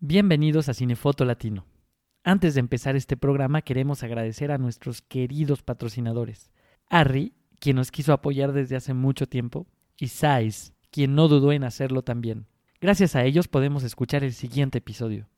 [0.00, 1.64] Bienvenidos a Cinefoto Latino.
[2.22, 6.50] Antes de empezar este programa queremos agradecer a nuestros queridos patrocinadores.
[6.90, 9.66] Harry, quien nos quiso apoyar desde hace mucho tiempo,
[9.98, 12.46] y Sais, quien no dudó en hacerlo también.
[12.78, 15.30] Gracias a ellos podemos escuchar el siguiente episodio.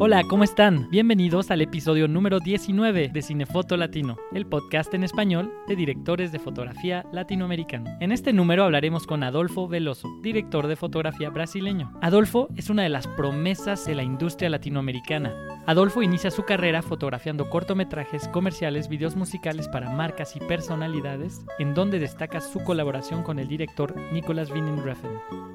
[0.00, 0.88] Hola, ¿cómo están?
[0.90, 6.38] Bienvenidos al episodio número 19 de Cinefoto Latino, el podcast en español de directores de
[6.38, 7.90] fotografía latinoamericano.
[7.98, 11.92] En este número hablaremos con Adolfo Veloso, director de fotografía brasileño.
[12.00, 15.34] Adolfo es una de las promesas de la industria latinoamericana.
[15.66, 21.98] Adolfo inicia su carrera fotografiando cortometrajes, comerciales, videos musicales para marcas y personalidades, en donde
[21.98, 25.08] destaca su colaboración con el director Nicolas Winding Refn.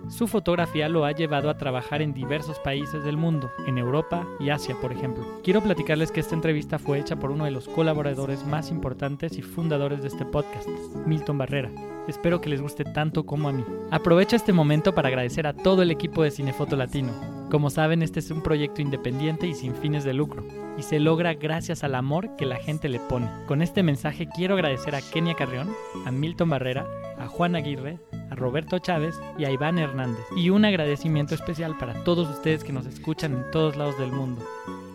[0.10, 4.50] Su fotografía lo ha llevado a trabajar en diversos países del mundo, en Europa y
[4.50, 5.42] Asia, por ejemplo.
[5.44, 9.42] Quiero platicarles que esta entrevista fue hecha por uno de los colaboradores más importantes y
[9.42, 10.68] fundadores de este podcast,
[11.06, 11.72] Milton Barrera.
[12.08, 13.64] Espero que les guste tanto como a mí.
[13.90, 17.14] Aprovecho este momento para agradecer a todo el equipo de Cinefoto Latino.
[17.50, 20.44] Como saben, este es un proyecto independiente y sin fines de lucro,
[20.78, 23.30] y se logra gracias al amor que la gente le pone.
[23.48, 25.70] Con este mensaje quiero agradecer a Kenia Carrión,
[26.06, 26.88] a Milton Barrera,
[27.24, 30.24] a Juan Aguirre, a Roberto Chávez y a Iván Hernández.
[30.36, 34.46] Y un agradecimiento especial para todos ustedes que nos escuchan en todos lados del mundo.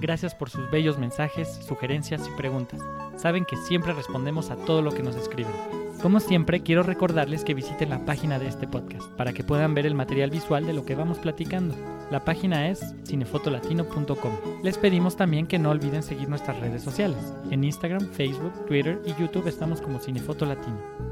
[0.01, 2.81] Gracias por sus bellos mensajes, sugerencias y preguntas.
[3.17, 5.53] Saben que siempre respondemos a todo lo que nos escriben.
[6.01, 9.85] Como siempre, quiero recordarles que visiten la página de este podcast para que puedan ver
[9.85, 11.75] el material visual de lo que vamos platicando.
[12.13, 14.33] La página es cinefotolatino.com.
[14.63, 17.19] Les pedimos también que no olviden seguir nuestras redes sociales.
[17.51, 21.08] En Instagram, Facebook, Twitter y YouTube estamos como Cinefoto Latino.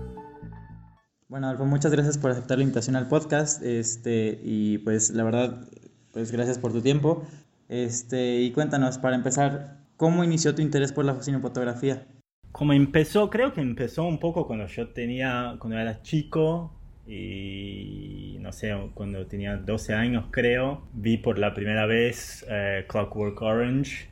[1.28, 3.60] Bueno, Alfonso, muchas gracias por aceptar la invitación al podcast.
[3.60, 5.68] Este, y pues la verdad,
[6.12, 7.26] pues gracias por tu tiempo.
[7.68, 12.06] Este, y cuéntanos, para empezar, ¿cómo inició tu interés por la cinefotografía?
[12.52, 16.72] Como empezó, creo que empezó un poco cuando yo tenía, cuando era chico
[17.08, 23.42] y no sé, cuando tenía 12 años creo, vi por la primera vez eh, Clockwork
[23.42, 24.08] Orange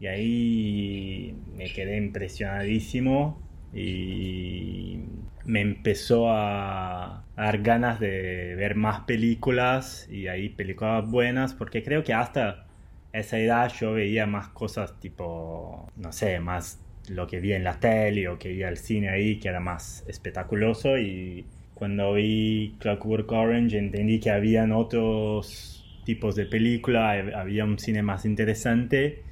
[0.00, 3.40] y ahí me quedé impresionadísimo
[3.72, 4.98] y
[5.44, 12.04] me empezó a, dar ganas de ver más películas y ahí películas buenas porque creo
[12.04, 12.66] que hasta
[13.12, 17.80] esa edad yo veía más cosas tipo, no sé, más lo que vi en la
[17.80, 20.98] tele o que vi al cine ahí que era más espectaculoso.
[20.98, 28.02] Y cuando vi Clockwork Orange entendí que habían otros tipos de película, había un cine
[28.02, 29.22] más interesante.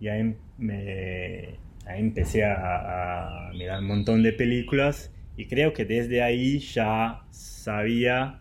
[0.00, 6.22] Y ahí me ahí empecé a, mirar un montón de películas y creo que desde
[6.22, 8.40] ahí ya sabía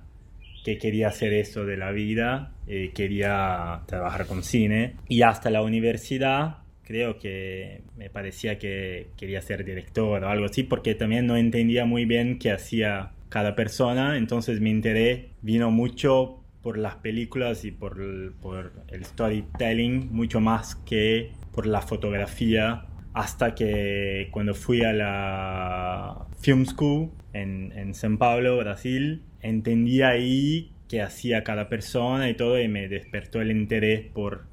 [0.64, 4.96] que quería hacer eso de la vida, eh, quería trabajar con cine.
[5.10, 10.64] Y hasta la universidad creo que me parecía que quería ser director o algo así
[10.64, 16.44] porque también no entendía muy bien qué hacía cada persona, entonces mi interés vino mucho
[16.62, 23.56] por las películas y por por el storytelling, mucho más que por la fotografía hasta
[23.56, 31.02] que cuando fui a la Film School en, en San Pablo, Brasil, entendí ahí qué
[31.02, 34.46] hacía cada persona y todo y me despertó el interés por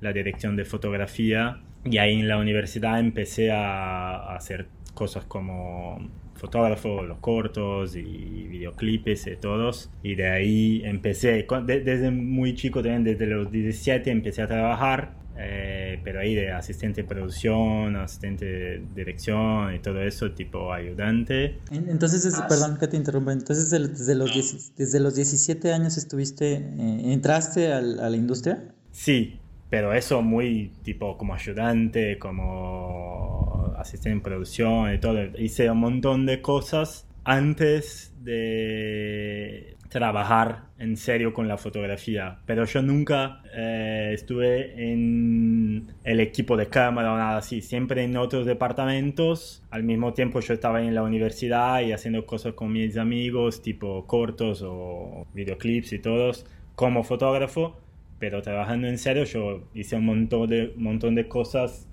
[0.00, 7.02] la dirección de fotografía y ahí en la universidad empecé a, hacer cosas como fotógrafo,
[7.02, 9.90] los cortos y videoclips y todos.
[10.02, 16.00] Y de ahí empecé, desde muy chico también, desde los 17 empecé a trabajar eh,
[16.04, 21.58] pero ahí de asistente de producción, asistente de dirección y todo eso, tipo ayudante.
[21.70, 27.72] Entonces, perdón que te interrumpa, entonces desde los, desde los 17 años estuviste, eh, entraste
[27.72, 28.74] a, la industria?
[28.92, 29.38] Sí,
[29.68, 35.18] pero eso muy tipo como ayudante, como asistente en producción y todo.
[35.38, 42.80] Hice un montón de cosas antes de trabajar en serio con la fotografía, pero yo
[42.80, 49.64] nunca eh, estuve en el equipo de cámara o nada así, siempre en otros departamentos.
[49.70, 54.06] Al mismo tiempo yo estaba en la universidad y haciendo cosas con mis amigos, tipo
[54.06, 56.46] cortos o videoclips y todos,
[56.76, 57.76] como fotógrafo,
[58.20, 61.88] pero trabajando en serio yo hice un montón de, montón de cosas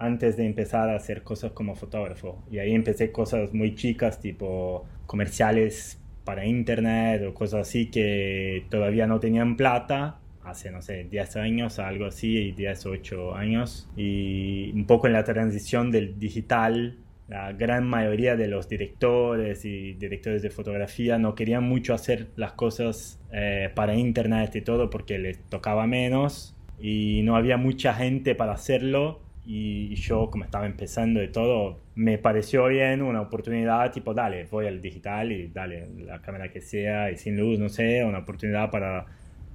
[0.00, 2.42] antes de empezar a hacer cosas como fotógrafo.
[2.50, 9.06] Y ahí empecé cosas muy chicas, tipo comerciales para internet o cosas así que todavía
[9.06, 13.88] no tenían plata hace, no sé, 10 años, algo así, 10, 8 años.
[13.96, 16.98] Y un poco en la transición del digital,
[17.28, 22.52] la gran mayoría de los directores y directores de fotografía no querían mucho hacer las
[22.52, 28.34] cosas eh, para internet y todo porque les tocaba menos y no había mucha gente
[28.34, 34.12] para hacerlo y yo como estaba empezando y todo, me pareció bien una oportunidad tipo,
[34.12, 38.04] dale, voy al digital y dale, la cámara que sea y sin luz, no sé,
[38.04, 39.06] una oportunidad para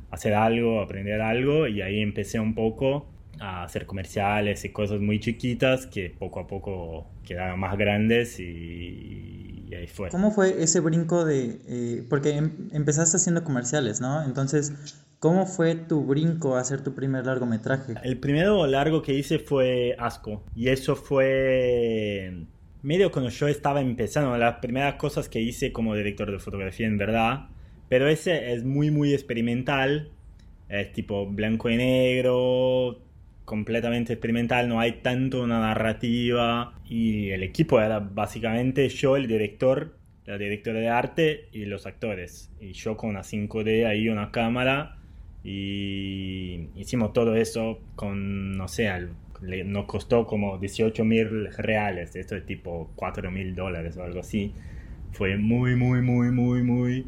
[0.09, 3.05] hacer algo, aprender algo y ahí empecé un poco
[3.39, 9.69] a hacer comerciales y cosas muy chiquitas que poco a poco quedaron más grandes y,
[9.77, 10.09] ahí fue.
[10.09, 14.23] ¿Cómo fue ese brinco de, eh, porque em, empezaste haciendo comerciales, ¿no?
[14.23, 14.73] Entonces,
[15.23, 17.93] ¿Cómo fue tu brinco a hacer tu primer largometraje?
[18.03, 20.43] El primero largo que hice fue Asco.
[20.53, 22.43] Y eso fue
[22.81, 24.37] medio cuando yo estaba empezando.
[24.37, 27.45] Las primeras cosas que hice como director de fotografía en verdad.
[27.87, 30.09] Pero ese es muy, muy experimental.
[30.67, 32.99] Es tipo blanco y negro.
[33.45, 34.67] Completamente experimental.
[34.67, 36.73] No hay tanto una narrativa.
[36.83, 42.51] Y el equipo era básicamente yo, el director, la directora de arte y los actores.
[42.59, 44.97] Y yo con una 5D ahí, una cámara
[45.43, 48.89] y hicimos todo eso con, no sé,
[49.65, 54.53] nos costó como 18 mil reales, esto es tipo 4 mil dólares o algo así.
[55.11, 57.07] Fue muy, muy, muy, muy, muy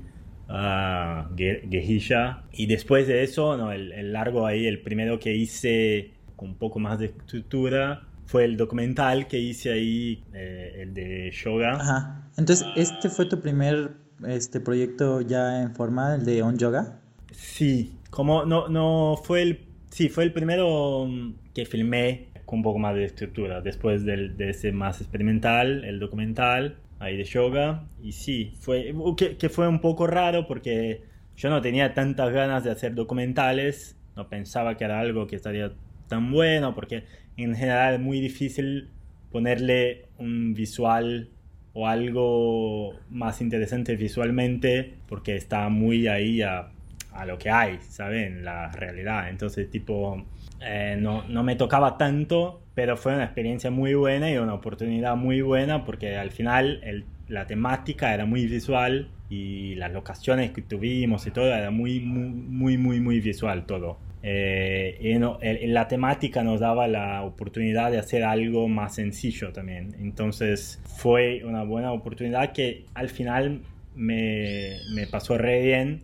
[0.49, 2.43] uh, guejilla.
[2.51, 6.79] Y después de eso, no, el, largo ahí, el primero que hice con un poco
[6.79, 11.75] más de estructura, fue el documental que hice ahí, eh, el de yoga.
[11.75, 12.29] Ajá.
[12.37, 13.91] Entonces, ¿este fue tu primer
[14.27, 16.99] este proyecto ya en forma, el de On Yoga?
[17.31, 19.59] Sí, como no, no fue el.
[19.89, 23.61] Sí, fue el primero mm, que filmé con un poco más de estructura.
[23.61, 27.83] Después del, de ese más experimental, el documental, ahí de yoga.
[28.01, 28.93] Y sí, fue.
[28.93, 31.03] Uh, que, que fue un poco raro porque
[31.35, 33.97] yo no tenía tantas ganas de hacer documentales.
[34.15, 35.73] No pensaba que era algo que estaría
[36.07, 37.03] tan bueno porque
[37.35, 38.89] en general es muy difícil
[39.29, 41.29] ponerle un visual
[41.73, 46.71] o algo más interesante visualmente porque está muy ahí a
[47.15, 48.43] a lo que hay, ¿saben?
[48.43, 49.29] La realidad.
[49.29, 50.23] Entonces, tipo,
[50.61, 55.15] eh, no, no, me tocaba tanto, pero fue una experiencia muy buena y una oportunidad
[55.15, 60.61] muy buena porque al final el, la temática era muy visual y las locaciones que
[60.61, 63.97] tuvimos y todo era muy, muy, muy, muy, visual todo.
[64.21, 69.95] Eh, y no, la temática nos daba la oportunidad de hacer algo más sencillo también.
[69.99, 73.61] Entonces fue una buena oportunidad que al final
[73.95, 76.03] me, me pasó re bien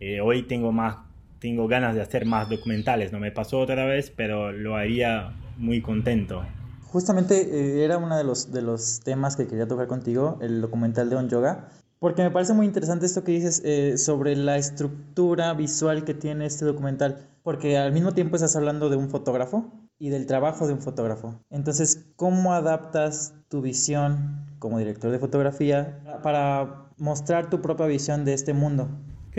[0.00, 0.96] eh, hoy tengo más,
[1.38, 3.12] tengo ganas de hacer más documentales.
[3.12, 6.44] No me pasó otra vez, pero lo haría muy contento.
[6.86, 11.10] Justamente eh, era uno de los, de los temas que quería tocar contigo, el documental
[11.10, 11.68] de On Yoga,
[11.98, 16.46] porque me parece muy interesante esto que dices eh, sobre la estructura visual que tiene
[16.46, 20.74] este documental, porque al mismo tiempo estás hablando de un fotógrafo y del trabajo de
[20.74, 21.34] un fotógrafo.
[21.50, 28.34] Entonces, ¿cómo adaptas tu visión como director de fotografía para mostrar tu propia visión de
[28.34, 28.88] este mundo?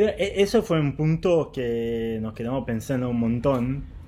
[0.07, 4.00] E, eso fue un punto que nos quedamos pensando un montón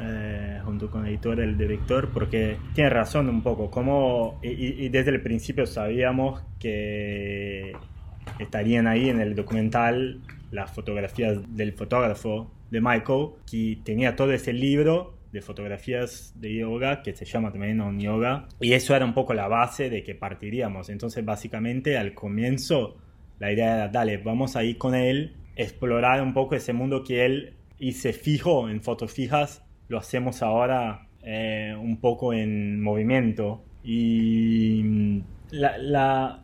[0.00, 4.88] eh, junto con el editor y el director, porque tiene razón un poco, como, y,
[4.88, 7.72] desde el principio sabíamos que
[8.40, 10.20] estarían ahí en el documental
[10.50, 17.02] las fotografías del fotógrafo de Michael, que tenía todo ese libro de fotografías de yoga
[17.02, 20.16] que se llama también On Yoga, y eso era un poco la base de que
[20.16, 20.88] partiríamos.
[20.88, 22.96] Entonces, básicamente, al comienzo
[23.38, 27.24] la idea era, dale, vamos a ir con él, explorar un poco ese mundo que
[27.24, 33.64] él hice fijo en fotos fijas, lo hacemos ahora eh, un poco en movimiento.
[33.82, 35.20] Y mm,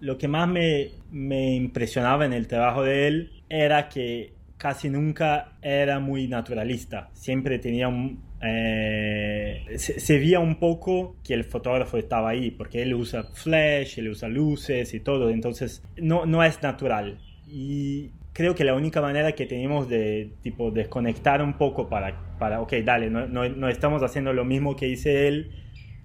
[0.00, 5.52] lo que más me, me impresionaba en el trabajo de él era que casi nunca
[5.62, 7.08] era muy naturalista.
[7.12, 8.22] Siempre tenía un...
[8.42, 13.98] Eh, se, se, veía un poco que el fotógrafo estaba ahí, porque él usa flash,
[13.98, 17.18] él usa luces y todo, entonces no, no es natural.
[17.46, 22.60] Y creo que la única manera que tenemos de tipo desconectar un poco para, para
[22.60, 25.50] ok, dale, no, no, estamos haciendo lo mismo que hice él,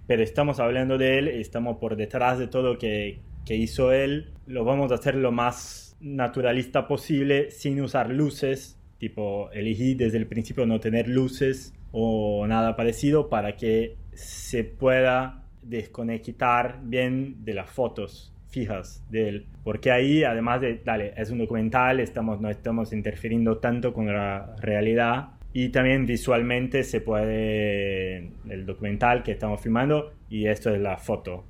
[0.07, 4.65] pero estamos hablando de él, estamos por detrás de todo que, que hizo él, lo
[4.65, 8.79] vamos a hacer lo más naturalista posible sin usar luces.
[8.97, 15.43] Tipo, elegí desde el principio no tener luces o nada parecido para que se pueda
[15.61, 19.45] desconectar bien de las fotos fijas de él.
[19.63, 24.55] Porque ahí, además de, dale, es un documental, estamos, no estamos interfiriendo tanto con la
[24.59, 25.29] realidad.
[25.53, 31.45] Y también visualmente se puede, el documental que estamos filmando y esto es la foto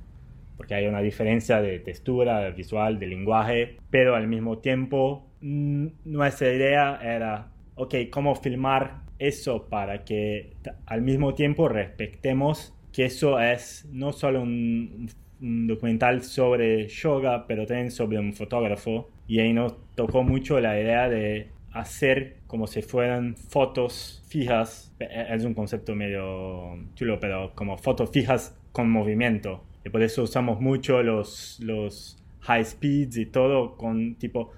[0.56, 6.98] porque hay una diferencia de textura, visual, de lenguaje, pero al mismo tiempo nuestra idea
[7.02, 10.52] era, ok, ¿cómo filmar eso para que
[10.86, 15.08] al mismo tiempo respetemos que eso es no solo un,
[15.38, 19.10] documental sobre yoga, pero también sobre un fotógrafo.
[19.28, 24.94] Y ahí nos tocó mucho la idea de hacer como si fueran fotos fijas.
[24.98, 29.62] Es un concepto medio chulo, pero como fotos fijas con movimiento.
[29.84, 34.52] Y por eso usamos mucho los, los high speeds y todo con tipo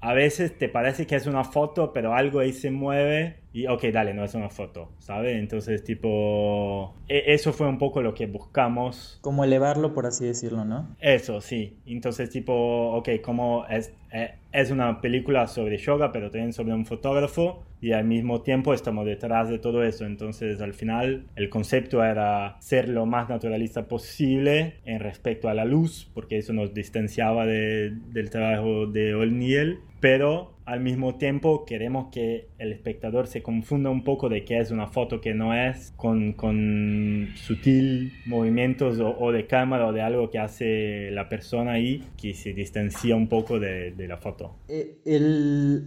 [0.00, 3.84] a veces te parece que es una foto, pero algo ahí se mueve y ok,
[3.92, 5.36] dale, no es una foto, ¿sabes?
[5.36, 9.18] Entonces, tipo, e, eso fue un poco lo que buscamos.
[9.22, 10.94] Como elevarlo, por así decirlo, ¿no?
[11.00, 11.78] Eso, sí.
[11.84, 12.52] Entonces, tipo,
[12.92, 17.92] ok, como es, eh, es una película sobre yoga, pero también sobre un fotógrafo y
[17.92, 20.04] al mismo tiempo estamos detrás de todo eso.
[20.04, 25.64] Entonces, al final, el concepto era ser lo más naturalista posible en respecto a la
[25.64, 32.12] luz, porque eso nos distanciaba de, del trabajo de O'Neill, pero al mismo tiempo queremos
[32.12, 35.92] que el espectador se confunda un poco de que es una foto que no es,
[35.96, 42.04] con, con sutil movimientos o, de cámara o de algo que hace la persona ahí,
[42.16, 44.54] que se distancia un poco de, de la foto.
[44.68, 45.00] Eh,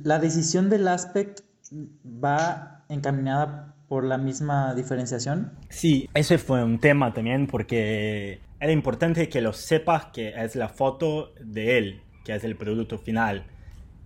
[0.03, 1.39] la decisión del aspect
[2.05, 5.53] va encaminada por la misma diferenciación.
[5.69, 10.67] Sí, ese fue un tema también porque era importante que lo sepas que es la
[10.67, 13.45] foto de él, que es el producto final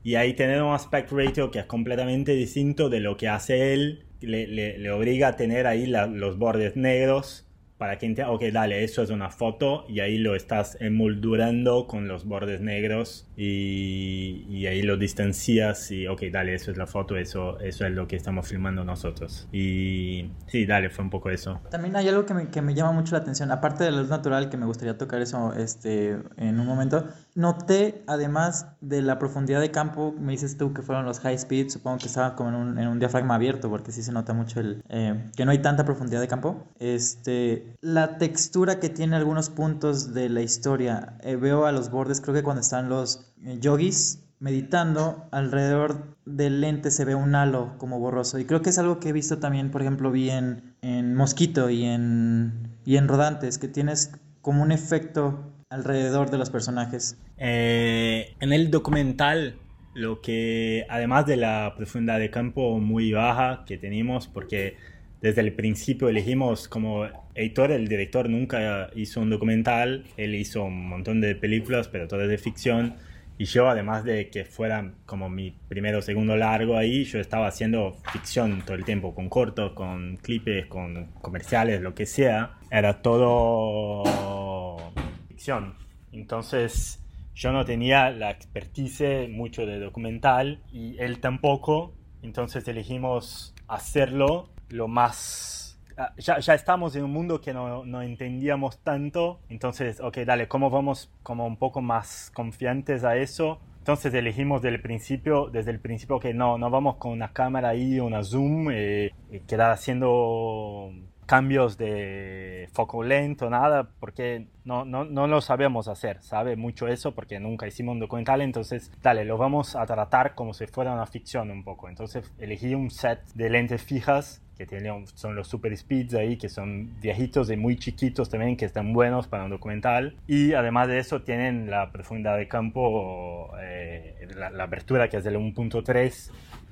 [0.07, 4.05] y ahí tener un aspect ratio que es completamente distinto de lo que hace él,
[4.21, 7.45] le, le, obliga a tener ahí los bordes negros
[7.77, 12.07] para que entienda, ok, dale, eso es una foto y ahí lo estás emoldurando con
[12.07, 17.17] los bordes negros y, y, ahí lo distancias y, ok, dale, eso es la foto,
[17.17, 19.47] eso, eso es lo que estamos filmando nosotros.
[19.51, 21.61] Y sí, dale, fue un poco eso.
[21.69, 24.09] También hay algo que me, que me llama mucho la atención, aparte de la luz
[24.09, 29.61] natural, que me gustaría tocar eso este, en un momento, noté, además de la profundidad
[29.61, 32.55] de campo, me dices tú que fueron los high speed, supongo que estaba como en
[32.55, 35.59] un, en un diafragma abierto, porque sí se nota mucho el, eh, que no hay
[35.59, 36.67] tanta profundidad de campo.
[36.79, 41.17] Este, la textura que tiene algunos puntos de la historia.
[41.21, 46.61] Eh, veo a los bordes, creo que cuando están los eh, yogis meditando, alrededor del
[46.61, 48.37] lente se ve un halo como borroso.
[48.39, 50.75] Y creo que es algo que he visto también, por ejemplo, vi en,
[51.15, 57.17] Mosquito y en, y en Rodantes, que tienes como un efecto alrededor de los personajes.
[57.37, 59.59] Eh, en el documental
[59.97, 64.77] lo que, además de la profundidad de campo muy baja que tenemos, porque
[65.21, 70.87] desde el principio elegimos como editor, el director nunca hizo un documental, él hizo un
[70.87, 72.95] montón de películas, pero todas de ficción.
[73.39, 77.47] Y yo, además de que fuera como mi primero o segundo largo ahí, yo estaba
[77.47, 82.57] haciendo ficción todo el tiempo, con cortos, con clipes, con comerciales, lo que sea.
[82.71, 84.91] Era todo
[85.27, 85.75] ficción.
[86.11, 86.99] Entonces,
[87.35, 91.93] yo no tenía la expertise mucho de documental y él tampoco.
[92.23, 95.79] Entonces elegimos hacerlo lo más...
[95.97, 100.47] Ah, ya, ya estamos en un mundo que no, no, entendíamos tanto, entonces, ok, dale,
[100.47, 103.59] ¿cómo vamos como un poco más confiantes a eso?
[103.79, 107.99] Entonces elegimos del principio, desde el principio que no, no vamos con una cámara ahí,
[107.99, 110.91] una zoom, eh, y quedar haciendo
[111.27, 117.13] cambios de foco lento, nada, porque no, no, no lo sabemos hacer, sabe mucho eso
[117.13, 121.05] porque nunca hicimos un documental, entonces dale, lo vamos a tratar como si fuera una
[121.05, 121.89] ficción un poco.
[121.89, 126.49] Entonces elegí un set de lentes fijas que tienen, son los super speeds ahí, que
[126.49, 130.15] son viejitos y muy chiquitos también, que están buenos para un documental.
[130.25, 135.23] Y además de eso tienen la profundidad de campo, eh, la, la apertura que es
[135.23, 136.31] del 1.3,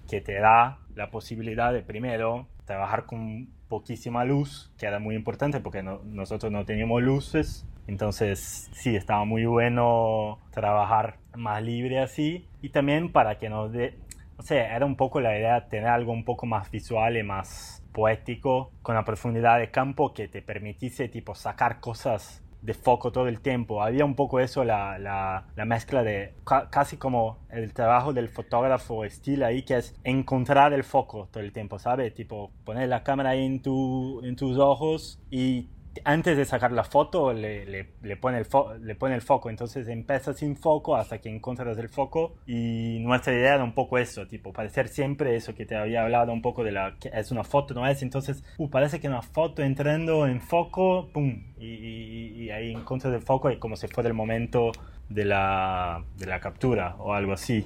[0.09, 5.59] que te da la posibilidad de primero trabajar con poquísima luz, que era muy importante
[5.59, 7.65] porque nosotros no teníamos luces.
[7.87, 12.47] Entonces sí, estaba muy bueno trabajar más libre así.
[12.61, 13.97] Y también para que nos dé,
[14.37, 17.23] o sea, era un poco la idea de tener algo un poco más visual y
[17.23, 23.11] más poético, con la profundidad de campo que te permitiese tipo sacar cosas de foco
[23.11, 23.81] todo el tiempo.
[23.81, 26.33] Había un poco eso, la, la, la mezcla de
[26.71, 31.53] casi como el trabajo del fotógrafo estilo ahí, que es encontrar el foco todo el
[31.53, 32.13] tiempo, ¿sabes?
[32.13, 35.69] Tipo, poner la cámara en, tu, en tus ojos y
[36.03, 38.47] antes de sacar la foto le, le, pone el
[38.81, 42.35] le pone el foco, entonces empieza sin foco hasta que encuentras el foco.
[42.45, 46.33] Y nuestra idea era un poco eso, tipo parecer siempre eso que te había hablado
[46.33, 49.21] un poco de la que es una foto, no es, entonces uh, parece que una
[49.21, 54.07] foto entrando en foco, pum, y, y, ahí encuentras el foco y como si fuera
[54.07, 54.71] el momento
[55.09, 57.65] de la, de la captura o algo así.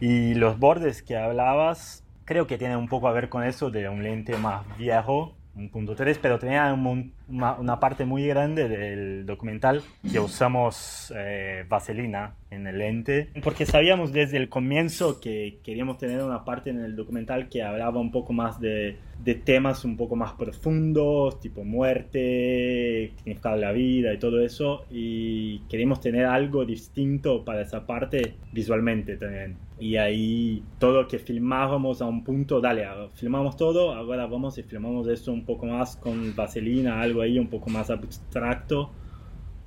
[0.00, 3.88] Y los bordes que hablabas creo que tienen un poco a ver con eso de
[3.88, 9.26] un lente más viejo, un punto 3, pero tenía un una, parte muy grande del
[9.26, 15.98] documental que usamos eh, vaselina en el lente, porque sabíamos desde el comienzo que queríamos
[15.98, 19.96] tener una parte en el documental que hablaba un poco más de, de temas un
[19.96, 26.26] poco más profundos, tipo muerte, significado de la vida y todo eso, y queríamos tener
[26.26, 29.56] algo distinto para esa parte visualmente también.
[29.78, 35.08] Y ahí todo que filmábamos a un punto, dale, filmamos todo, ahora vamos y filmamos
[35.08, 38.90] esto un poco más con vaselina, algo ahí un poco más abstracto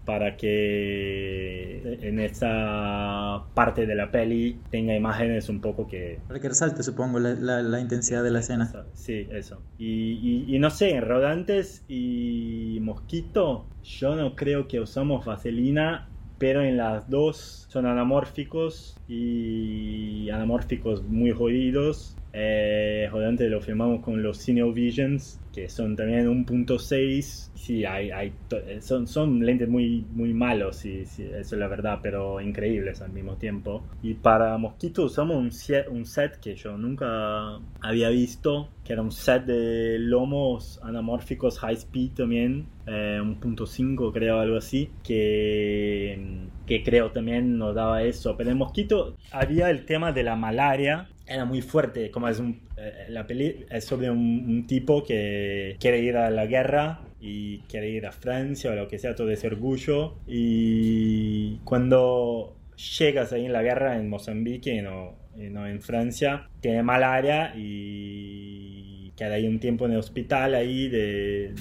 [0.05, 6.19] para que en esa parte de la peli tenga imágenes un poco que...
[6.27, 8.71] Para que resalte, supongo, la, la, intensidad de la escena.
[8.93, 9.62] Sí, eso.
[9.79, 16.07] Y, y, no sé, en Rodantes y Mosquito, yo no creo que usamos vaselina,
[16.38, 22.15] pero en las dos son anamórficos y anamórficos muy jodidos.
[22.37, 27.51] Eh, Rodantes lo filmamos con los Cine Visions que son también 1.6.
[27.55, 28.33] Sí, hay, hay,
[28.81, 33.13] son, son lentes muy, muy malos, sí, sí, eso es la verdad, pero increíbles al
[33.13, 33.81] mismo tiempo.
[34.03, 39.01] Y para Mosquito usamos un set, un set que yo nunca había visto, que era
[39.01, 46.19] un set de lomos anamórficos high speed también, eh, 1.5 creo, algo así, que,
[46.65, 48.36] que creo también nos daba eso.
[48.38, 52.62] Pero en Mosquito había el tema de la malaria, era muy fuerte, como es un,
[52.77, 57.89] eh, la peli es sobre un, tipo que quiere ir a la guerra y quiere
[57.89, 60.15] ir a Francia o lo que sea, todo ese orgullo.
[60.27, 62.55] Y cuando
[63.00, 69.12] llegas ahí en la guerra en Mozambique y no, no en Francia, tiene malaria y
[69.15, 71.53] queda ahí un tiempo en el hospital ahí de,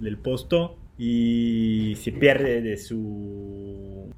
[0.00, 3.71] del posto y se pierde de su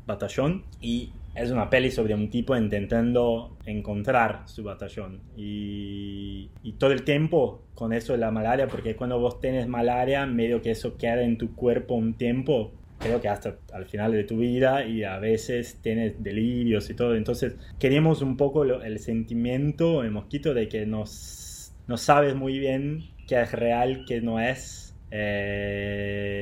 [0.07, 6.93] batallón y es una peli sobre un tipo intentando encontrar su batallón y, y, todo
[6.93, 10.97] el tiempo con eso de la malaria, porque cuando vos tenés malaria, medio que eso
[10.97, 15.05] queda en tu cuerpo un tiempo, creo que hasta al final de tu vida y
[15.05, 17.17] a veces tienes delirios y todo.
[17.17, 23.05] Entonces queríamos un poco el sentimiento, el mosquito, de que nos, no sabes muy bien
[23.27, 24.95] qué es real, qué no es.
[25.11, 26.39] Eh,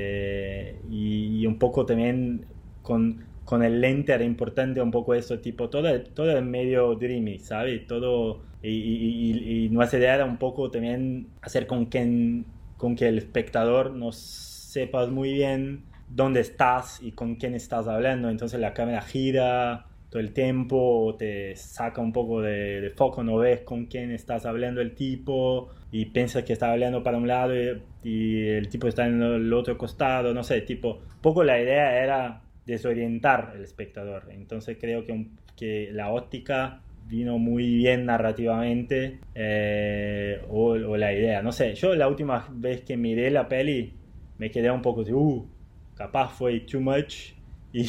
[0.90, 2.46] y un poco también
[2.82, 7.38] con con el lente era importante un poco eso, tipo, todo, todo es medio dreamy,
[7.38, 7.86] ¿sabes?
[7.86, 12.44] Todo, y, y, y, nuestra idea era un poco también hacer con que,
[12.76, 18.30] con que el espectador no sepas muy bien dónde estás y con quién estás hablando,
[18.30, 23.62] entonces la cámara gira todo el tiempo, te saca un poco de, foco, no ves
[23.62, 27.82] con quién estás hablando el tipo y piensas que está hablando para un lado y,
[28.04, 32.42] y el tipo está en el otro costado, no sé, tipo, poco la idea era
[32.66, 34.28] desorientar el espectador.
[34.30, 41.42] Entonces creo que, que la óptica vino muy bien narrativamente eh, o, la idea.
[41.42, 43.92] No sé, yo la última vez que miré la peli
[44.38, 45.46] me quedé un poco de, uh,
[45.94, 47.34] capaz fue too much
[47.72, 47.86] y,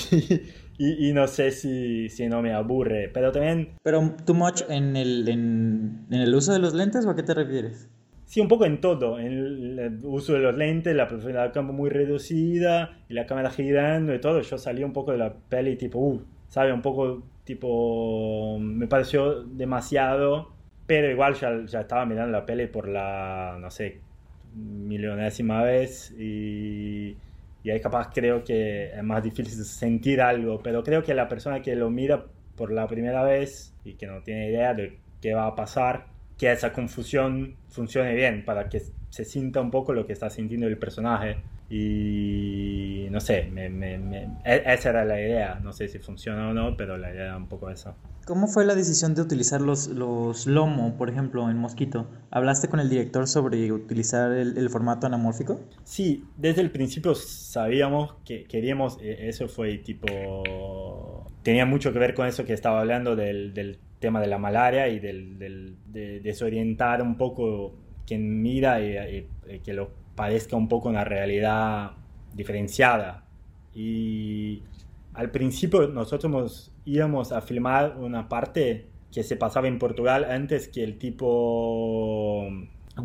[0.77, 3.69] y, no sé si, si, no me aburre, pero también...
[3.83, 7.23] Pero too much en el, en, en el uso de los lentes o a qué
[7.23, 7.89] te refieres?
[8.33, 11.71] Sí, un poco en todo, en el uso de los lentes, la profundidad del campo
[11.71, 14.41] muy reducida y la cámara girando y todo.
[14.41, 16.73] Yo salí un poco de la peli tipo, uh, ¿sabe?
[16.73, 20.51] Un poco tipo, me pareció demasiado,
[20.87, 24.01] pero igual ya, ya estaba mirando la peli por la, no sé,
[24.55, 27.15] milionésima vez y,
[27.63, 31.61] y ahí capaz creo que es más difícil sentir algo, pero creo que la persona
[31.61, 35.45] que lo mira por la primera vez y que no tiene idea de qué va
[35.45, 40.13] a pasar, que esa confusión funcione bien, para que se sienta un poco lo que
[40.13, 41.37] está sintiendo el personaje.
[41.69, 45.59] Y no sé, e, esa era la idea.
[45.61, 47.95] No sé si funciona o no, pero la idea era un poco esa.
[48.25, 52.07] ¿Cómo fue la decisión de utilizar los, los lomo, por ejemplo, en Mosquito?
[52.31, 55.59] ¿Hablaste con el director sobre utilizar el, formato anamórfico?
[55.83, 62.13] Sí, desde el principio sabíamos que queríamos, e, eso fue tipo, tenía mucho que ver
[62.13, 65.39] con eso que estaba hablando del, del tema de la malaria y del,
[65.85, 67.73] de desorientar un poco
[68.05, 69.25] quien mira y,
[69.63, 71.91] que lo padezca un poco una realidad
[72.33, 73.23] diferenciada.
[73.73, 74.61] Y
[75.13, 80.83] al principio nosotros íbamos a filmar una parte que se pasaba en Portugal antes que
[80.83, 82.49] el tipo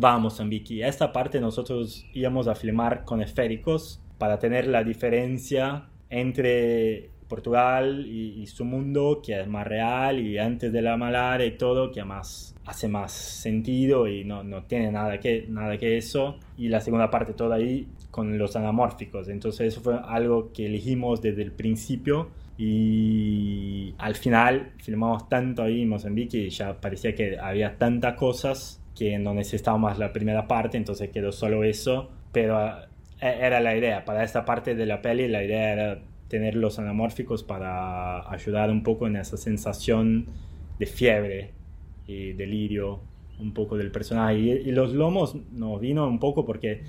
[0.03, 0.85] va a Mozambique.
[0.85, 8.45] Esta parte nosotros íbamos a filmar con esféricos para tener la diferencia entre Portugal y,
[8.47, 12.55] su mundo, que es más real y antes de la malaria y todo, que más
[12.65, 16.37] hace más sentido y no, no tiene nada que, nada que eso.
[16.57, 19.29] Y la segunda parte toda ahí con los anamórficos.
[19.29, 25.83] Entonces eso fue algo que elegimos desde el principio y al final filmamos tanto ahí
[25.83, 30.75] en Mozambique y ya parecía que había tantas cosas que no necesitábamos la primera parte,
[30.75, 32.09] entonces quedó solo eso.
[32.33, 32.59] Pero
[33.21, 34.03] e, era la idea.
[34.03, 38.83] Para esta parte de la peli la idea era tener los anamórficos para ayudar un
[38.83, 40.27] poco en esa sensación
[40.77, 41.51] de fiebre
[42.07, 43.01] y delirio
[43.39, 44.37] un poco del personaje.
[44.37, 46.83] Y, los lomos nos vino un poco porque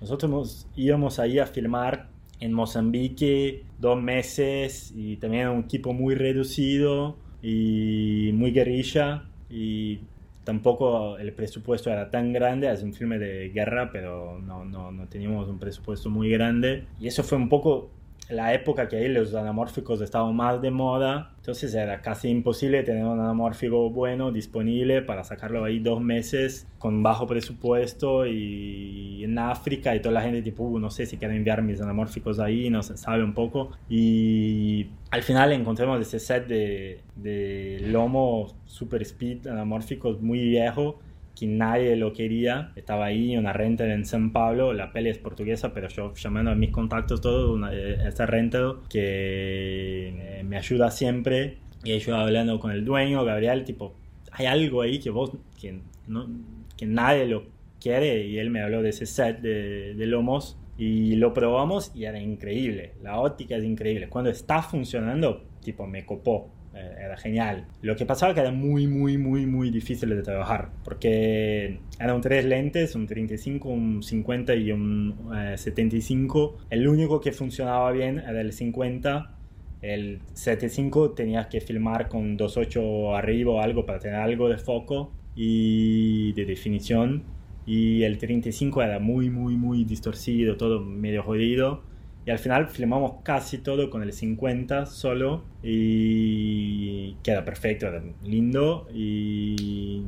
[0.00, 2.08] nosotros íbamos ahí a filmar
[2.40, 10.00] en Mozambique dos meses y también un equipo muy reducido y muy guerrilla y
[10.44, 15.06] tampoco el presupuesto era tan grande, es un filme de guerra, pero no, no, no
[15.06, 17.90] teníamos un presupuesto muy grande y eso fue un poco
[18.30, 23.04] la época que ahí los anamórficos estaban más de moda, entonces era casi imposible tener
[23.04, 29.94] un anamórfico bueno disponible para sacarlo ahí dos meses con bajo presupuesto y en África
[29.94, 32.82] y toda la gente tipo, uh, no sé si quiero enviar mis anamórficos ahí, no
[32.82, 33.70] se sabe un poco.
[33.88, 41.00] Y al final encontramos ese set de, de lomo super speed anamórficos muy viejo
[41.40, 42.70] que nadie lo quería.
[42.76, 46.54] Estaba ahí una renta en San Pablo, la peli es portuguesa, pero yo llamando a
[46.54, 51.56] mis contactos, todo, una, eh, esta renta que me ayuda siempre.
[51.82, 53.94] Y yo hablando con el dueño, Gabriel, tipo,
[54.32, 56.28] hay algo ahí que vos, que, no,
[56.76, 57.44] que nadie lo
[57.80, 58.26] quiere.
[58.26, 62.20] Y él me habló de ese set de, de lomos y lo probamos y era
[62.20, 62.92] increíble.
[63.02, 64.10] La óptica es increíble.
[64.10, 66.50] Cuando está funcionando, tipo, me copó.
[66.72, 67.66] Eh, era genial.
[67.82, 72.44] Lo que pasaba que era muy, muy, muy, muy difícil de trabajar, porque eran tres
[72.44, 75.16] lentes, un 35, un 50 y un
[75.56, 76.58] 75.
[76.60, 79.36] Eh, el único que funcionaba bien era el 50.
[79.82, 85.12] El 75 tenías que filmar con 2.8 arriba o algo para tener algo de foco
[85.34, 87.24] y de definición.
[87.66, 91.89] Y el 35 era muy, muy, muy distorcido, todo medio jodido
[92.26, 98.88] y al final filmamos casi todo con el 50 solo y queda perfecto, era lindo
[98.92, 100.02] y,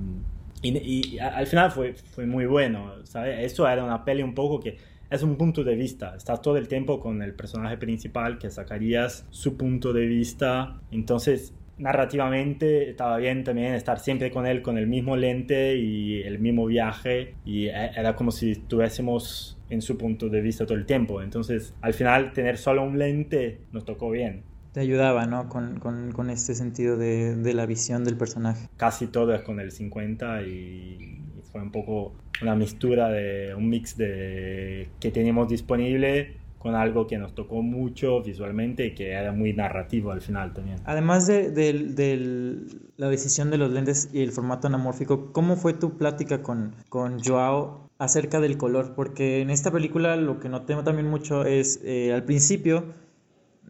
[0.62, 3.52] y, al final fue, fue muy bueno, ¿sabes?
[3.52, 4.76] Eso era una peli un poco que
[5.12, 6.14] es un punto de vista.
[6.16, 10.80] Estás todo el tiempo con el personaje principal que sacarías su punto de vista.
[10.90, 16.38] Entonces, narrativamente estaba bien también estar siempre con él con el mismo lente y el
[16.38, 17.34] mismo viaje.
[17.44, 21.22] Y e, era como si estuviésemos en su punto de vista todo el tiempo.
[21.22, 24.42] Entonces, al final, tener solo un lente nos tocó bien.
[24.72, 25.48] Te ayudaba, ¿no?
[25.48, 28.68] Con, con, con este sentido de, de, la visión del personaje.
[28.76, 31.18] Casi todo es con el 50 y,
[31.50, 37.18] fue un poco una mistura de un mix de que teníamos disponible con algo que
[37.18, 40.78] nos tocó mucho visualmente y que era muy narrativo al final también.
[40.84, 42.58] Además de, de, de,
[42.96, 47.22] la decisión de los lentes y el formato anamórfico, ¿cómo fue tu plática con, con
[47.22, 52.12] Joao acerca del color, porque en esta película lo que noté también mucho es eh,
[52.12, 52.92] al principio,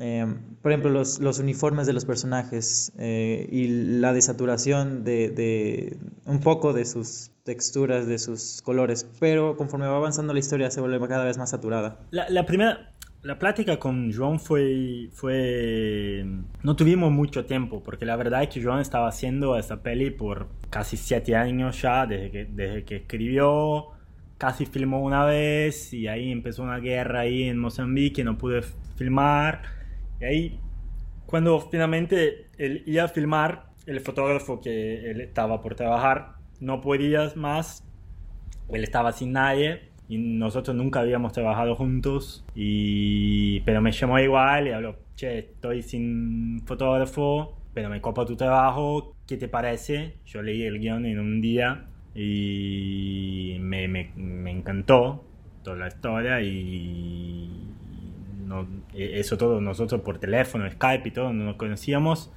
[0.00, 0.26] eh,
[0.62, 3.68] por ejemplo, los, los, uniformes de los personajes eh, y
[4.00, 9.96] la desaturación de, de, un poco de sus texturas, de sus colores, pero conforme va
[9.96, 12.00] avanzando la historia se vuelve cada vez más saturada.
[12.10, 12.88] La, la primera...
[13.24, 16.26] La plática con Joan fue, fue...
[16.64, 20.48] No tuvimos mucho tiempo, porque la verdad es que Joan estaba haciendo esta peli por
[20.70, 23.92] casi siete años ya, desde que, desde que escribió,
[24.42, 28.62] casi filmó una vez y ahí empezó una guerra ahí en Mozambique, no pude
[28.96, 29.62] filmar.
[30.20, 30.60] Y ahí,
[31.26, 37.30] cuando finalmente él iba a filmar, el fotógrafo que él estaba por trabajar no podía
[37.36, 37.84] más,
[38.68, 44.66] él estaba sin nadie y nosotros nunca habíamos trabajado juntos, y, pero me llamó igual
[44.66, 50.16] y habló, che, estoy sin fotógrafo, pero me copa tu trabajo, ¿qué te parece?
[50.26, 55.24] Yo leí el guion en un día y me, me, me encantó
[55.62, 57.72] toda la historia y
[58.46, 62.32] no, e, eso todo nosotros por teléfono, Skype y todo, no nos conocíamos.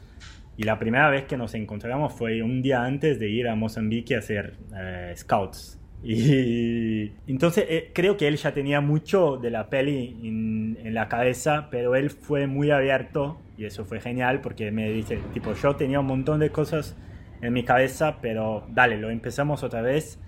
[0.57, 4.15] Y la primera vez que nos encontramos fue un día antes de ir a Mozambique
[4.15, 5.79] a hacer eh, scouts.
[6.07, 11.07] Y entonces eh, creo que él ya tenía mucho de la peli en, en, la
[11.07, 15.75] cabeza, pero él fue muy abierto y eso fue genial porque me dice, tipo, yo
[15.75, 16.95] tenía un montón de cosas
[17.41, 20.19] en mi cabeza, pero dale, lo empezamos otra vez.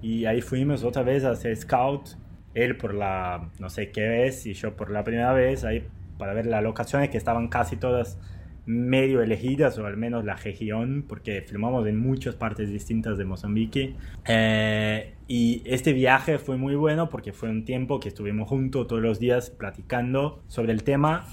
[0.00, 2.10] Y ahí fuimos otra vez a hacer scout,
[2.54, 5.86] él por la no sé qué vez y yo por la primera vez ahí
[6.18, 8.18] para ver las locaciones que estaban casi todas
[8.68, 13.94] medio elegidas o al menos la región porque filmamos en muchas partes distintas de Mozambique.
[14.26, 19.00] Eh, y este viaje fue muy bueno porque fue un tiempo que estuvimos juntos todos
[19.00, 21.26] los días platicando sobre el tema.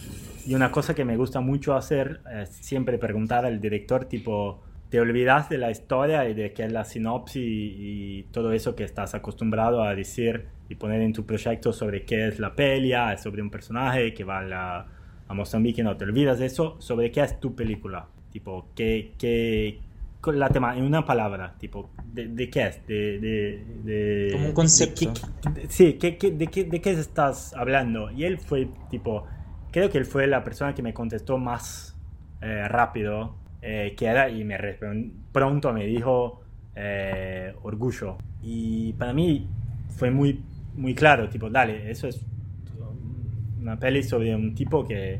[0.48, 5.00] Y una cosa que me gusta mucho hacer es siempre preguntar al director tipo te
[5.00, 9.16] olvidas de la historia y de que es la sinopsis y, todo eso que estás
[9.16, 13.50] acostumbrado a decir y poner en tu proyecto sobre qué es la pelea, sobre un
[13.50, 14.88] personaje que va a, la,
[15.28, 19.80] a Mozambique, no te olvidas de eso, sobre qué es tu película, tipo, qué, qué,
[20.26, 22.88] la tema en una palabra, tipo, ¿de, qué es?
[22.88, 23.20] De,
[23.84, 25.14] de, Como un concepto.
[25.68, 28.12] sí, ¿qué, de, qué, ¿de qué estás hablando?
[28.12, 29.26] Y él fue, tipo,
[29.72, 31.96] creo que él fue la persona que me contestó más
[32.42, 33.36] eh, rápido
[33.68, 34.60] eh, que y me
[35.32, 36.42] pronto me dijo
[36.76, 38.16] eh, orgullo.
[38.44, 39.48] Y para mí
[39.98, 40.40] fue muy,
[40.76, 42.24] muy claro, tipo, dale, eso es
[43.60, 45.20] una peli sobre un tipo que,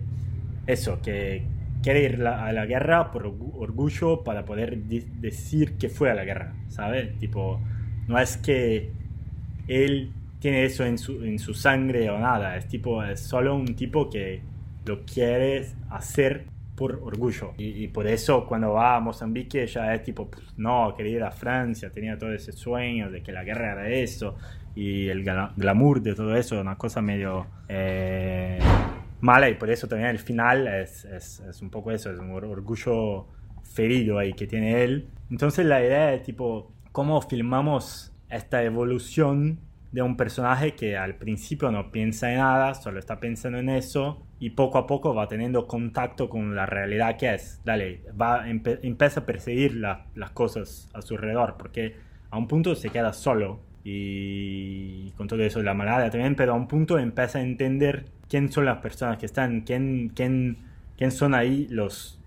[0.68, 1.44] eso, que
[1.82, 6.54] quiere ir a la guerra por orgullo para poder decir que fue a la guerra,
[6.68, 7.18] ¿sabes?
[7.18, 7.60] Tipo,
[8.08, 8.92] no es que
[9.68, 13.76] él tiene eso en su, en su sangre o nada, es tipo, es solo un
[13.76, 14.42] tipo que
[14.86, 16.46] lo quiere hacer
[16.76, 17.54] por orgullo.
[17.58, 21.32] Y, por eso cuando va a Mozambique ya es tipo, pues, no, quería ir a
[21.32, 24.36] Francia, tenía todo ese sueño de que la guerra era eso,
[24.76, 27.48] y el glamour de todo eso, una cosa medio...
[27.70, 28.60] Eh,
[29.22, 32.32] mala y por eso también el final es, es, es un poco eso, es un
[32.32, 33.26] orgullo
[33.64, 35.08] ferido ahí que tiene él.
[35.32, 39.60] Entonces la idea es tipo, ¿cómo filmamos esta evolución
[39.96, 44.22] de un personaje que al principio no piensa en nada, solo está pensando en eso
[44.42, 47.62] y poco a poco va teniendo contacto con la realidad que es.
[47.64, 51.96] Dale, va empieza a perseguir las cosas a su alrededor porque
[52.30, 56.56] a un punto se queda solo y con todo eso la malaria también, pero a
[56.56, 60.58] un punto empieza a entender quién son las personas que están, quién, quién,
[60.98, 62.20] quién son ahí los,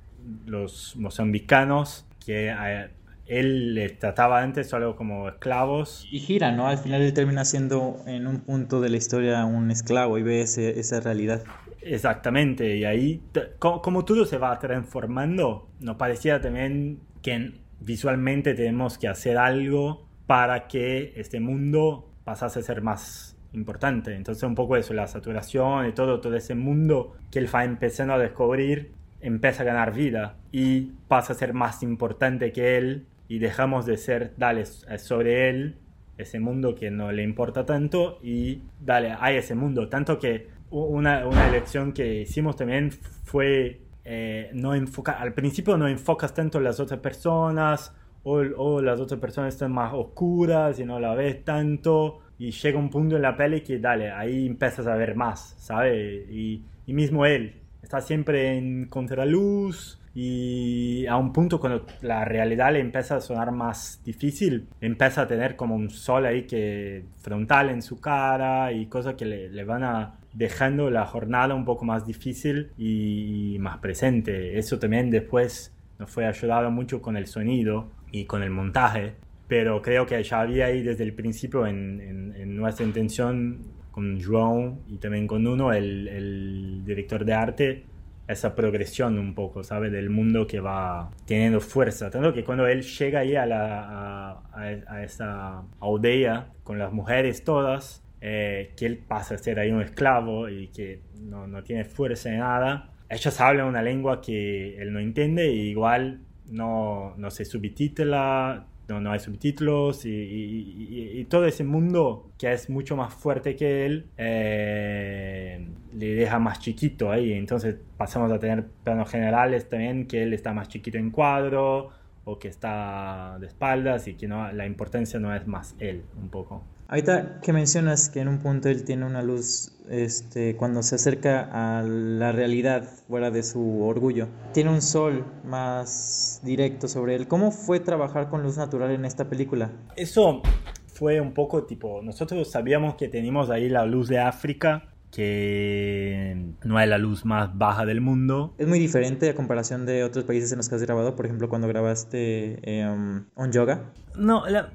[0.46, 2.88] los mozambicanos que a
[3.28, 6.06] él les trataba antes solo como esclavos.
[6.10, 6.66] Y gira, ¿no?
[6.66, 10.40] Al final él termina siendo en un punto de la historia un esclavo y ve
[10.40, 11.44] esa realidad.
[11.80, 13.22] Exactamente, y ahí
[13.58, 20.06] como, como, todo se va transformando, nos parecía también que visualmente tenemos que hacer algo
[20.26, 24.14] para que este mundo pasase a ser más importante.
[24.14, 28.14] Entonces un poco eso, la saturación y todo, todo ese mundo que él va empezando
[28.14, 33.38] a descubrir, empieza a ganar vida y pasa a ser más importante que él y
[33.38, 35.76] dejamos de ser, dale, sobre él,
[36.16, 39.88] ese mundo que no le importa tanto y dale, hay ese mundo.
[39.88, 45.86] Tanto que una, una elección que hicimos también fue eh, no enfocar, al principio no
[45.86, 51.14] enfocas tanto las otras personas o, las otras personas están más oscuras y no la
[51.14, 55.14] ves tanto y llega un punto en la peli que dale, ahí empiezas a ver
[55.14, 56.28] más, ¿sabes?
[56.30, 62.72] Y, y mismo él está siempre en contraluz y a un punto cuando la realidad
[62.72, 67.70] le empieza a sonar más difícil, empieza a tener como un sol ahí que frontal
[67.70, 71.84] en su cara y cosas que le, le van a dejando la jornada un poco
[71.84, 74.58] más difícil y más presente.
[74.58, 79.14] Eso también después nos fue ayudado mucho con el sonido y con el montaje,
[79.46, 83.60] pero creo que ya había ahí desde el principio en, en, nuestra intención
[83.92, 87.84] con João y también con Uno, el, el, director de arte,
[88.28, 89.90] esa progresión un poco, ¿sabes?
[89.90, 92.10] Del mundo que va teniendo fuerza.
[92.10, 98.04] Tanto que cuando él llega ahí a, la, a, esa aldea con las mujeres todas,
[98.20, 102.30] eh, que él pasa a ser ahí un esclavo y que no, no tiene fuerza
[102.30, 107.44] ni nada, ellos hablan una lengua que él no entiende y igual no, no se
[107.44, 113.84] subtitula, no, no hay subtítulos y, todo ese mundo que es mucho más fuerte que
[113.84, 117.34] él eh, le deja más chiquito ahí.
[117.34, 121.90] Entonces pasamos a tener planos generales también que él está más chiquito en cuadro
[122.24, 126.30] o que está de espaldas y que no, la importancia no es más él un
[126.30, 126.62] poco.
[126.90, 131.50] Ahorita que mencionas que en un punto él tiene una luz, este, cuando se acerca
[131.52, 137.28] a la realidad fuera de su orgullo, tiene un sol más directo sobre él.
[137.28, 139.70] ¿Cómo fue trabajar con luz natural en esta película?
[139.96, 140.40] Eso
[140.86, 146.80] fue un poco tipo, nosotros sabíamos que teníamos ahí la luz de África que no
[146.80, 148.54] es la luz más baja del mundo.
[148.58, 151.48] Es muy diferente a comparación de otros países en los que has grabado, por ejemplo,
[151.48, 152.86] cuando grabaste eh,
[153.34, 153.84] On Yoga.
[154.16, 154.70] No, la,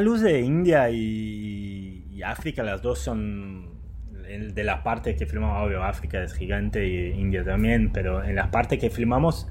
[0.00, 3.78] luz de India y, África, las dos son
[4.28, 8.50] de la parte que filmamos, obvio, África es gigante y India también, pero en la
[8.50, 9.48] parte que filmamos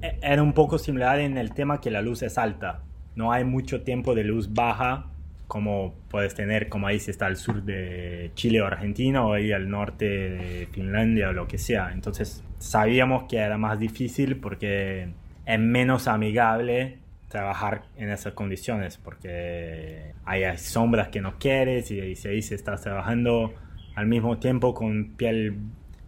[0.00, 2.82] e, era un poco similar en el tema que la luz es alta.
[3.16, 5.10] No hay mucho tiempo de luz baja
[5.50, 9.50] como puedes tener, como ahí si está al sur de Chile o Argentina o ahí
[9.50, 11.90] al norte de Finlandia o lo que sea.
[11.92, 15.08] Entonces sabíamos que era más difícil porque
[15.44, 16.98] es menos amigable
[17.30, 23.54] trabajar en esas condiciones porque hay sombras que no quieres y, se estás trabajando
[23.94, 25.56] al mismo tiempo con piel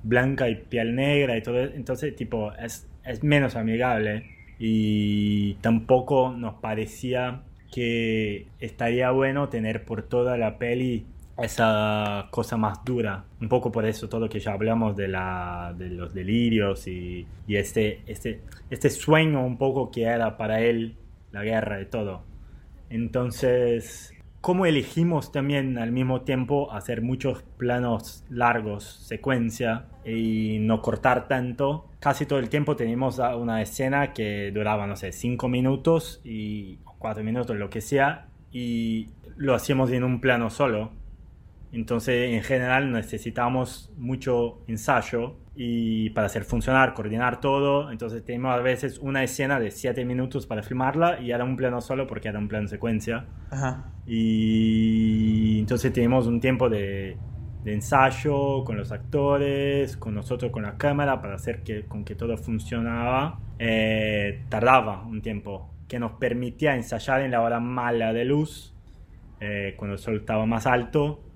[0.03, 4.25] blanca y piel negra y todo entonces tipo es, es menos amigable
[4.59, 11.07] y tampoco nos parecía que estaría bueno tener por toda la peli
[11.39, 13.25] esa cosa más dura.
[13.41, 17.27] Un poco por eso todo lo que ya hablamos de, la, de los delirios y,
[17.47, 20.95] y este, este, este sueño un poco que era para él
[21.33, 22.25] la guerra y todo.
[22.90, 31.29] Entonces, ¿cómo elegimos también al mismo tiempo hacer muchos planos largos, secuencia, y no cortar
[31.29, 31.88] tanto?
[32.01, 37.25] Casi todo el tiempo teníamos una escena que duraba, no sé, 5 minutos y 4
[37.25, 41.02] minutos, lo que sea, y lo hacíamos en un plano solo
[41.73, 47.91] entonces, en general, necesitamos mucho ensayo y para hacer funcionar, coordinar todo.
[47.91, 51.81] Entonces, tenemos a veces una escena de 7 minutos para filmarla y era un plano
[51.81, 53.25] solo porque era un plano secuencia.
[53.51, 53.91] Ajá.
[54.07, 57.17] Y entonces tenemos un tiempo de,
[57.65, 62.15] de, ensayo con los actores, con nosotros con la cámara para hacer que, con que
[62.15, 63.41] todo funcionaba.
[63.59, 68.75] Eh, tardaba un tiempo que nos permitía ensayar en la hora mala de luz,
[69.41, 71.32] eh, cuando el sol estaba más alto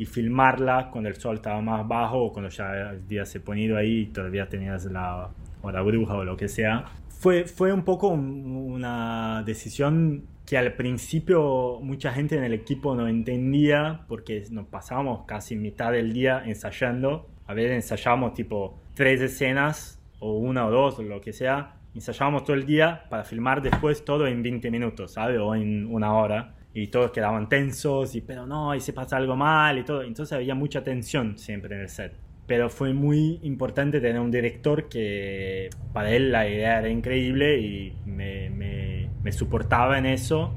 [0.00, 3.98] y filmarla cuando el sol estaba más bajo o cuando ya día se ponía ahí
[3.98, 5.28] y todavía tenías la
[5.60, 6.86] hora bruja o lo que sea.
[7.10, 13.08] Fue, fue un poco una decisión que al principio mucha gente en el equipo no
[13.08, 17.28] entendía porque nos pasábamos casi mitad del día ensayando.
[17.46, 21.74] A veces ensayábamos tipo tres escenas o una o dos o lo que sea.
[21.94, 25.38] Ensayábamos todo el día para filmar después todo en 20 minutos, ¿sabes?
[25.38, 29.36] O en una hora y todos quedaban tensos y pero no, y se pasa algo
[29.36, 30.02] mal y todo.
[30.02, 32.14] Entonces había mucha tensión siempre en el set.
[32.46, 37.96] Pero fue muy importante tener un director que para él la idea era increíble y
[38.06, 40.52] me, me, me soportaba en eso.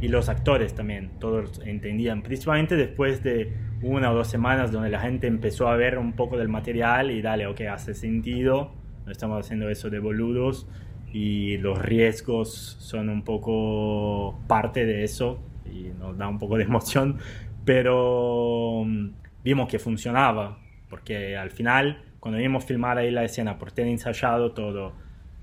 [0.00, 2.22] Y los actores también, todos entendían.
[2.22, 6.36] Principalmente después de una o dos semanas donde la gente empezó a ver un poco
[6.36, 8.72] del material y dale, ok, hace sentido.
[9.06, 10.66] No estamos haciendo eso de boludos
[11.12, 15.38] y los riesgos son un poco parte de eso
[15.74, 17.18] y nos da un poco de emoción,
[17.64, 19.10] pero mm,
[19.42, 20.58] vimos que funcionaba,
[20.88, 24.92] porque al final, cuando vimos filmar ahí la escena, por tener ensayado todo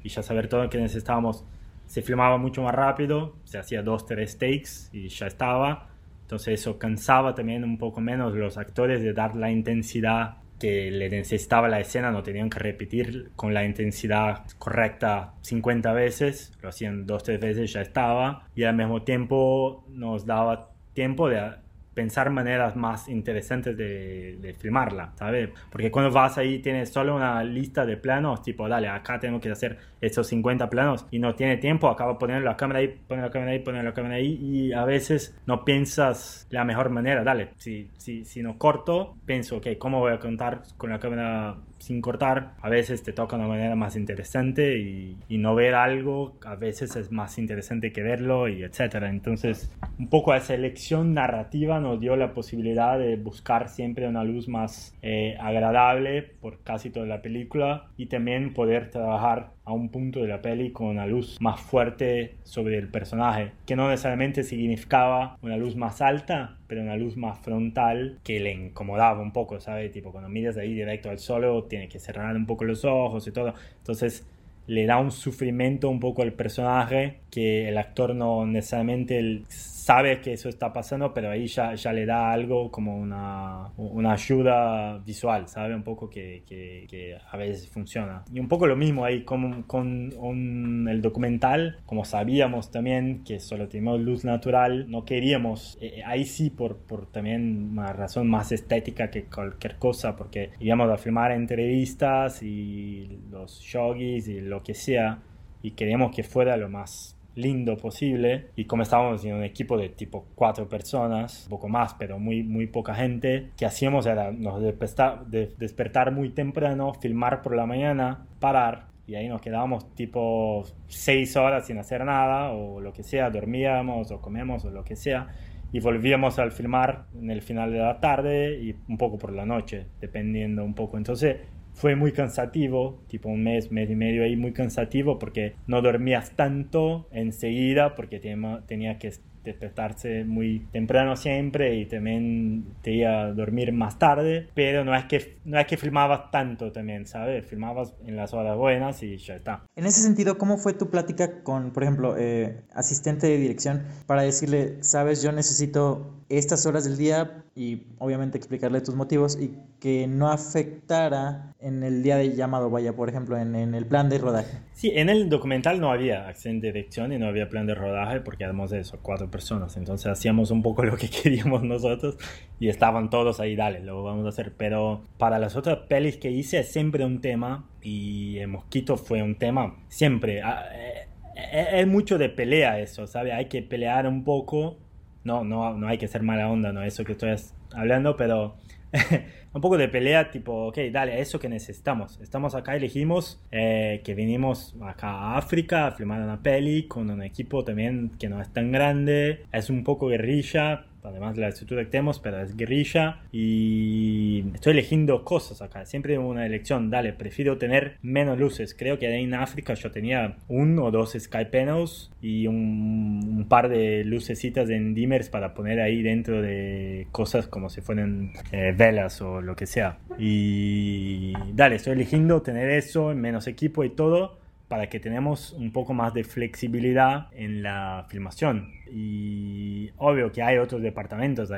[0.03, 1.45] y ya saber todo lo que necesitábamos,
[1.85, 5.89] se filmaba mucho más rápido, se hacía dos, tres takes y ya estaba.
[6.21, 11.09] Entonces eso cansaba también un poco menos los actores de dar la intensidad que le
[11.09, 17.07] necesitaba la escena, no tenían que repetir con la intensidad correcta 50 veces, lo hacían
[17.07, 21.55] dos, tres veces, ya estaba, y al mismo tiempo nos daba tiempo de
[21.93, 25.49] pensar maneras más interesantes de, de, filmarla, ¿sabes?
[25.69, 29.51] Porque cuando vas ahí tienes solo una lista de planos, tipo, dale, acá tengo que
[29.51, 33.31] hacer estos 50 planos y no tiene tiempo, de poner la cámara ahí, poner la
[33.31, 37.49] cámara ahí, poner la cámara ahí y a veces no piensas la mejor manera, dale,
[37.57, 41.99] si, si, si no corto, pienso, ok, ¿cómo voy a contar con la cámara sin
[41.99, 46.37] cortar, a veces te toca de una manera más interesante y, y, no ver algo
[46.45, 49.09] a veces es más interesante que verlo y etcétera.
[49.09, 54.47] Entonces, un poco esa elección narrativa nos dio la posibilidad de buscar siempre una luz
[54.47, 60.21] más eh, agradable por casi toda la película y también poder trabajar a un punto
[60.21, 65.37] de la peli con una luz más fuerte sobre el personaje, que no necesariamente significaba
[65.41, 69.91] una luz más alta, pero una luz más frontal que le incomodaba un poco, ¿sabes?
[69.91, 73.31] Tipo, cuando miras ahí directo al solo, tiene que cerrar un poco los ojos y
[73.31, 73.53] todo.
[73.77, 74.25] Entonces,
[74.67, 79.41] le da un sufrimiento un poco al personaje que el actor no necesariamente
[79.81, 84.13] sabe que eso está pasando, pero ahí ya, ya le da algo como una, una
[84.13, 85.73] ayuda visual, ¿sabe?
[85.73, 88.23] Un poco que, que, a veces funciona.
[88.31, 93.67] Y un poco lo mismo ahí con, con el documental, como sabíamos también que solo
[93.67, 99.09] teníamos luz natural, no queríamos, eh, ahí sí por, por también una razón más estética
[99.09, 105.19] que cualquier cosa, porque íbamos a filmar entrevistas y los shogis y lo que sea,
[105.63, 109.89] y queríamos que fuera lo más lindo posible y como estábamos en un equipo de
[109.89, 114.61] tipo cuatro personas, un poco más, pero muy, muy poca gente, que hacíamos era nos
[114.61, 121.35] despertar, despertar muy temprano, filmar por la mañana, parar y ahí nos quedábamos tipo seis
[121.35, 125.27] horas sin hacer nada o lo que sea, dormíamos o comemos o lo que sea
[125.73, 129.45] y volvíamos al filmar en el final de la tarde y un poco por la
[129.45, 130.97] noche, dependiendo un poco.
[130.97, 131.37] Entonces
[131.73, 136.31] fue muy cansativo, tipo un mes, mes y medio ahí, muy cansativo porque no dormías
[136.35, 138.19] tanto enseguida porque
[138.67, 139.11] tenía que
[139.43, 145.05] despertarse muy temprano siempre y también te iba a dormir más tarde, pero no es
[145.05, 147.45] que no es que filmabas tanto también, ¿sabes?
[147.45, 149.63] Filmabas en las horas buenas y ya está.
[149.75, 154.21] En ese sentido, ¿cómo fue tu plática con, por ejemplo, eh, asistente de dirección para
[154.21, 160.07] decirle, sabes, yo necesito estas horas del día y obviamente explicarle tus motivos y que
[160.07, 164.17] no afectara en el día de llamado, vaya, por ejemplo, en, en el plan de
[164.17, 164.59] rodaje?
[164.73, 168.21] Sí, en el documental no había acción de dirección y no había plan de rodaje
[168.21, 169.77] porque éramos de esos cuatro personas.
[169.77, 172.17] Entonces hacíamos un poco lo que queríamos nosotros
[172.59, 174.53] y estaban todos ahí, dale, lo vamos a hacer.
[174.55, 179.23] Pero para las otras pelis que hice es siempre un tema y el mosquito fue
[179.23, 180.41] un tema siempre.
[180.43, 183.33] Ah, eh, eh, es mucho de pelea eso, ¿sabes?
[183.33, 184.77] Hay que pelear un poco.
[185.23, 187.35] No, no, no hay que ser mala onda, no eso que estoy
[187.73, 188.55] hablando, pero
[189.53, 192.19] un poco de pelea, tipo, ok, dale, eso que necesitamos.
[192.21, 197.21] Estamos acá, elegimos eh, que vinimos acá a África a filmar una peli con un
[197.21, 201.83] equipo también que no es tan grande, es un poco guerrilla, además de la estructura
[201.83, 203.19] que tenemos, pero es guerrilla.
[203.31, 209.11] Y estoy eligiendo cosas acá, siempre una elección, dale, prefiero tener menos luces, creo que
[209.11, 214.93] en África yo tenía uno o dos sky panels y un, par de lucecitas en
[214.93, 219.65] dimmers para poner ahí dentro de cosas como si fueran eh, velas o lo que
[219.65, 219.97] sea.
[220.17, 224.40] Y dale, estoy eligiendo tener eso, menos equipo y todo
[224.71, 228.71] para que tenemos un poco más de flexibilidad en la filmación.
[228.89, 231.51] Y obvio que hay otros departamentos,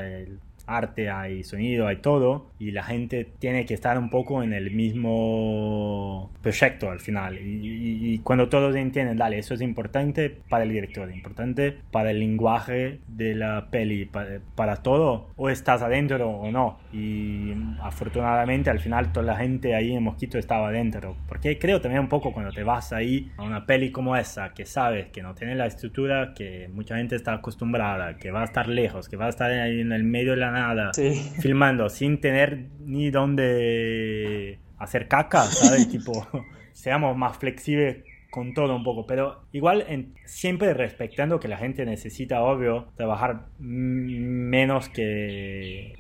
[0.66, 4.72] arte, hay sonido, hay todo, y la gente tiene que estar un poco en el
[4.72, 7.38] mismo proyecto al final.
[7.42, 13.00] Y, cuando todos entienden, dale, eso es importante para el director, importante para el lenguaje
[13.08, 14.10] de la peli,
[14.56, 16.80] para, todo, o estás adentro o no.
[16.94, 22.02] Y afortunadamente al final toda la gente ahí en Mosquito estaba adentro, porque creo también
[22.02, 25.34] un poco cuando te vas ahí a una peli como esa, que sabes que no
[25.36, 29.26] tiene la estructura que mucha gente está acostumbrada, que va a estar lejos, que va
[29.26, 30.92] a estar ahí en el medio de la nada,
[31.40, 35.90] filmando sin tener ni dónde hacer caca, ¿sabes?
[35.92, 36.28] tipo,
[36.72, 39.86] seamos más flexibles con todo un poco, pero igual
[40.26, 45.94] siempre respetando que la gente necesita, obvio, trabajar menos que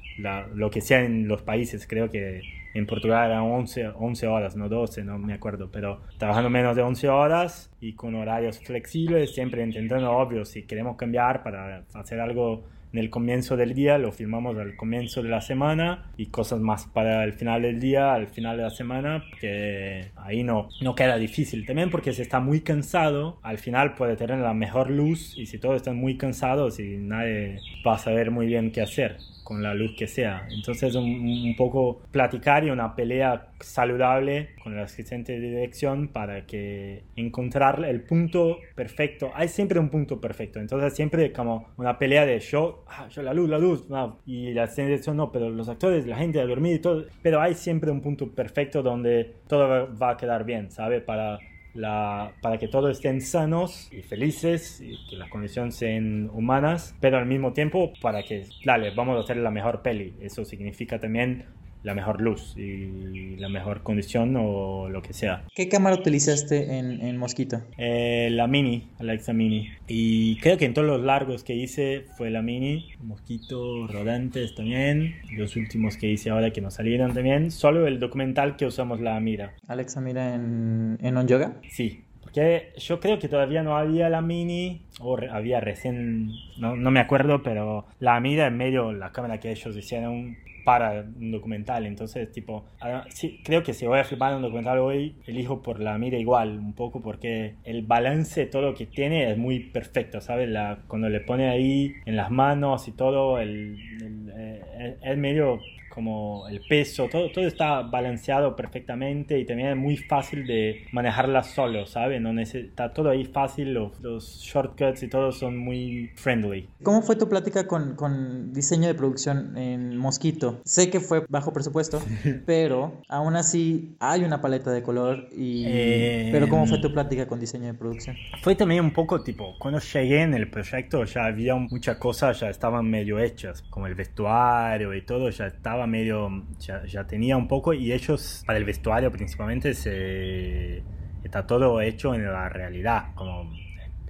[0.55, 1.85] lo que sea en los países.
[1.87, 2.41] Creo que
[2.73, 6.81] en Portugal eran 11, 11 horas, no 12, no me acuerdo, pero trabajando menos de
[6.81, 12.63] 11 horas y con horarios flexibles, siempre intentando, obvio, si queremos cambiar para hacer algo
[12.93, 16.85] en el comienzo del día, lo filmamos al comienzo de la semana y cosas más
[16.85, 21.17] para el final del día, al final de la semana, que ahí no, no queda
[21.17, 21.65] difícil.
[21.65, 25.57] También porque se está muy cansado, al final puede tener la mejor luz y si
[25.57, 29.73] todos están muy cansados y nadie va a saber muy bien qué hacer con la
[29.73, 30.47] luz que sea.
[30.49, 37.03] Entonces un, poco platicar y una pelea saludable con el asistente de dirección para que
[37.15, 39.31] encontrar el punto perfecto.
[39.35, 40.59] Hay siempre un punto perfecto.
[40.59, 43.87] Entonces siempre como una pelea de yo, ah, yo la luz, la luz,
[44.25, 47.05] y la asistente de dirección no, pero los actores, la gente a dormir y todo.
[47.21, 51.01] Pero hay siempre un punto perfecto donde todo va a quedar bien, ¿sabe?
[51.01, 51.39] Para
[51.73, 57.25] para que todos estén sanos y felices y que las condiciones sean humanas, pero al
[57.25, 60.15] mismo tiempo para que, dale, vamos a hacer la mejor peli.
[60.21, 61.45] Eso significa también
[61.83, 65.43] la mejor luz y la mejor condición o lo que sea.
[65.53, 67.61] ¿Qué cámara utilizaste en, en Mosquito?
[67.77, 69.69] Eh, la Mini, Alexa Mini.
[69.87, 72.89] Y creo que en todos los largos que hice fue la Mini.
[73.01, 75.15] Mosquito, rodantes también.
[75.35, 77.51] Los últimos que hice ahora que nos salieron también.
[77.51, 79.53] Solo el documental que usamos la Mira.
[79.67, 81.55] ¿Alexa Mira en, en On Yoga?
[81.69, 86.89] Sí, porque yo creo que todavía no había la mini, o había recién, no, no,
[86.89, 91.85] me acuerdo, pero la mira en medio, la cámara que ellos hicieron para un documental.
[91.85, 95.79] Entonces, tipo, ah, sí, creo que si voy a filmar un documental hoy, elijo por
[95.79, 100.21] la mira igual, un poco porque el balance, todo lo que tiene es muy perfecto,
[100.21, 100.49] ¿sabes?
[100.87, 105.59] Cuando le pone ahí en las manos y todo, el, el, eh, el medio
[105.93, 111.43] como el peso, todo, todo está balanceado perfectamente y también es muy fácil de manejarla
[111.43, 112.19] solo, ¿sabes?
[112.19, 116.67] No está todo ahí fácil, los, los, shortcuts y todo son muy friendly.
[116.81, 120.61] ¿Cómo fue tu plática con, con, diseño de producción en Mosquito?
[120.65, 122.01] Sé que fue bajo presupuesto,
[122.45, 125.65] pero aún así hay una paleta de color y...
[125.67, 128.15] Eh, pero ¿cómo fue tu plática con diseño de producción?
[128.41, 132.49] Fue también un poco tipo, cuando llegué en el proyecto ya había muchas cosas, ya
[132.49, 137.73] estaban medio hechas, como el vestuario y todo, ya estaba medio, ya, tenía un poco
[137.73, 140.83] y ellos, para el vestuario principalmente, se,
[141.23, 143.51] está todo hecho en la realidad, como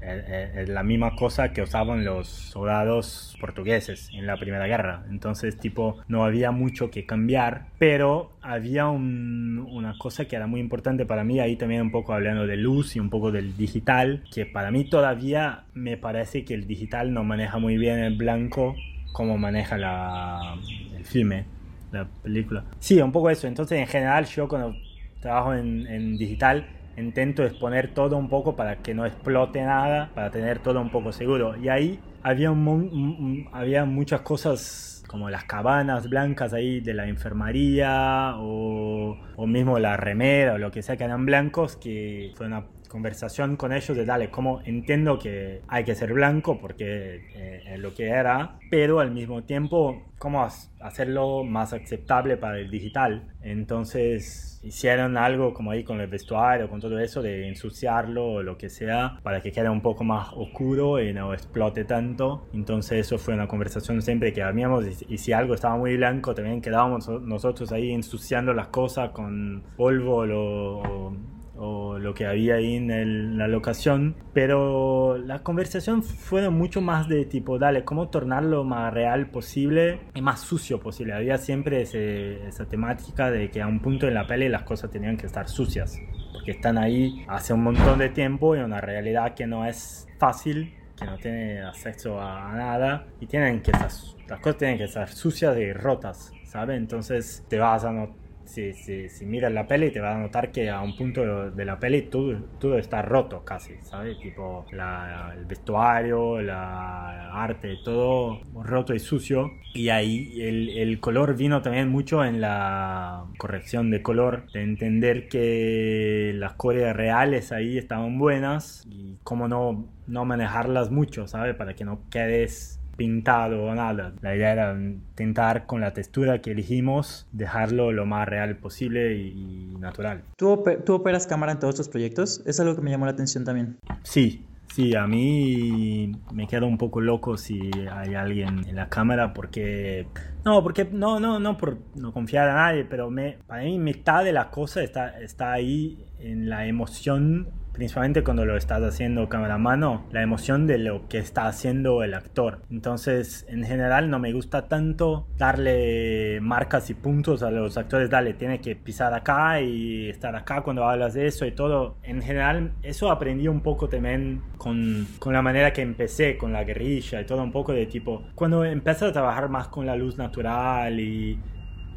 [0.05, 5.05] es la misma cosa que usaban los soldados portugueses en la Primera Guerra.
[5.09, 11.05] Entonces, tipo, no había mucho que cambiar, pero había una cosa que era muy importante
[11.05, 14.45] para mí, ahí también un poco hablando de luz y un poco del digital, que
[14.45, 18.75] para mí todavía me parece que el digital no maneja muy bien el blanco
[19.13, 20.55] como maneja la,
[20.97, 21.45] el filme
[21.93, 22.63] la película.
[22.79, 23.47] Sí, un poco eso.
[23.47, 24.75] Entonces, en general, yo cuando
[25.21, 26.67] trabajo en, digital,
[26.97, 31.11] intento exponer todo un poco para que no explote nada, para tener todo un poco
[31.11, 31.55] seguro.
[31.55, 38.33] Y ahí había, un, había muchas cosas como las cabanas blancas ahí de la enfermería
[38.37, 42.65] o, o mismo la remera o lo que sea que eran blancos, que fue una
[42.93, 47.79] conversación con ellos de dale, como entiendo que hay que ser blanco porque eh, es
[47.79, 50.47] lo que era, pero al mismo tiempo, cómo
[50.79, 53.33] hacerlo más aceptable para el digital.
[53.41, 58.59] Entonces hicieron algo como ahí con el vestuario, con todo eso, de ensuciarlo o lo
[58.59, 62.47] que sea, para que quede un poco más oscuro y no explote tanto.
[62.53, 66.61] Entonces eso fue una conversación siempre que habíamos y, si algo estaba muy blanco, también
[66.61, 73.37] quedábamos nosotros ahí ensuciando las cosas con polvo o o lo que había ahí en,
[73.37, 79.27] la locación, pero la conversación fue mucho más de tipo, dale, ¿cómo tornarlo más real
[79.27, 81.13] posible y más sucio posible?
[81.13, 85.17] Había siempre esa temática de que a un punto en la peli las cosas tenían
[85.17, 85.99] que estar sucias,
[86.31, 90.73] porque están ahí hace un montón de tiempo y una realidad que no es fácil
[90.97, 93.89] que no tiene acceso a nada y tienen que estar,
[94.27, 96.77] las cosas tienen que estar sucias y rotas, ¿sabes?
[96.77, 100.51] Entonces te vas a notar si, si, si, miras la peli te vas a notar
[100.51, 104.19] que a un punto de la peli todo, todo está roto casi, ¿sabes?
[104.19, 109.51] Tipo la, el vestuario, la arte, todo roto y sucio.
[109.73, 115.27] Y ahí el, el, color vino también mucho en la corrección de color, de entender
[115.27, 121.55] que las coreas reales ahí estaban buenas y cómo no, no manejarlas mucho, ¿sabes?
[121.55, 124.13] Para que no quedes pintado o nada.
[124.21, 129.75] La idea era intentar con la textura que elegimos dejarlo lo más real posible y,
[129.79, 130.23] natural.
[130.37, 132.41] ¿Tú, ¿Tú, operas cámara en todos estos proyectos?
[132.45, 133.77] Es algo que me llamó la atención también.
[134.03, 139.31] Sí, Sí, a mí me quedo un poco loco si hay alguien en la cámara
[139.31, 140.07] porque
[140.43, 144.23] no, porque no, no, no por no confiar a nadie, pero me, para mí mitad
[144.23, 149.57] de la cosa está, está ahí en la emoción principalmente cuando lo estás haciendo cámara
[149.57, 152.61] mano, la emoción de lo que está haciendo el actor.
[152.71, 158.33] Entonces, en general no me gusta tanto darle marcas y puntos a los actores, dale,
[158.33, 161.97] tiene que pisar acá y estar acá cuando hablas de eso y todo.
[162.03, 166.63] En general, eso aprendí un poco también con, con la manera que empecé con la
[166.63, 170.17] guerrilla y todo un poco de tipo, cuando empiezas a trabajar más con la luz
[170.17, 171.39] natural y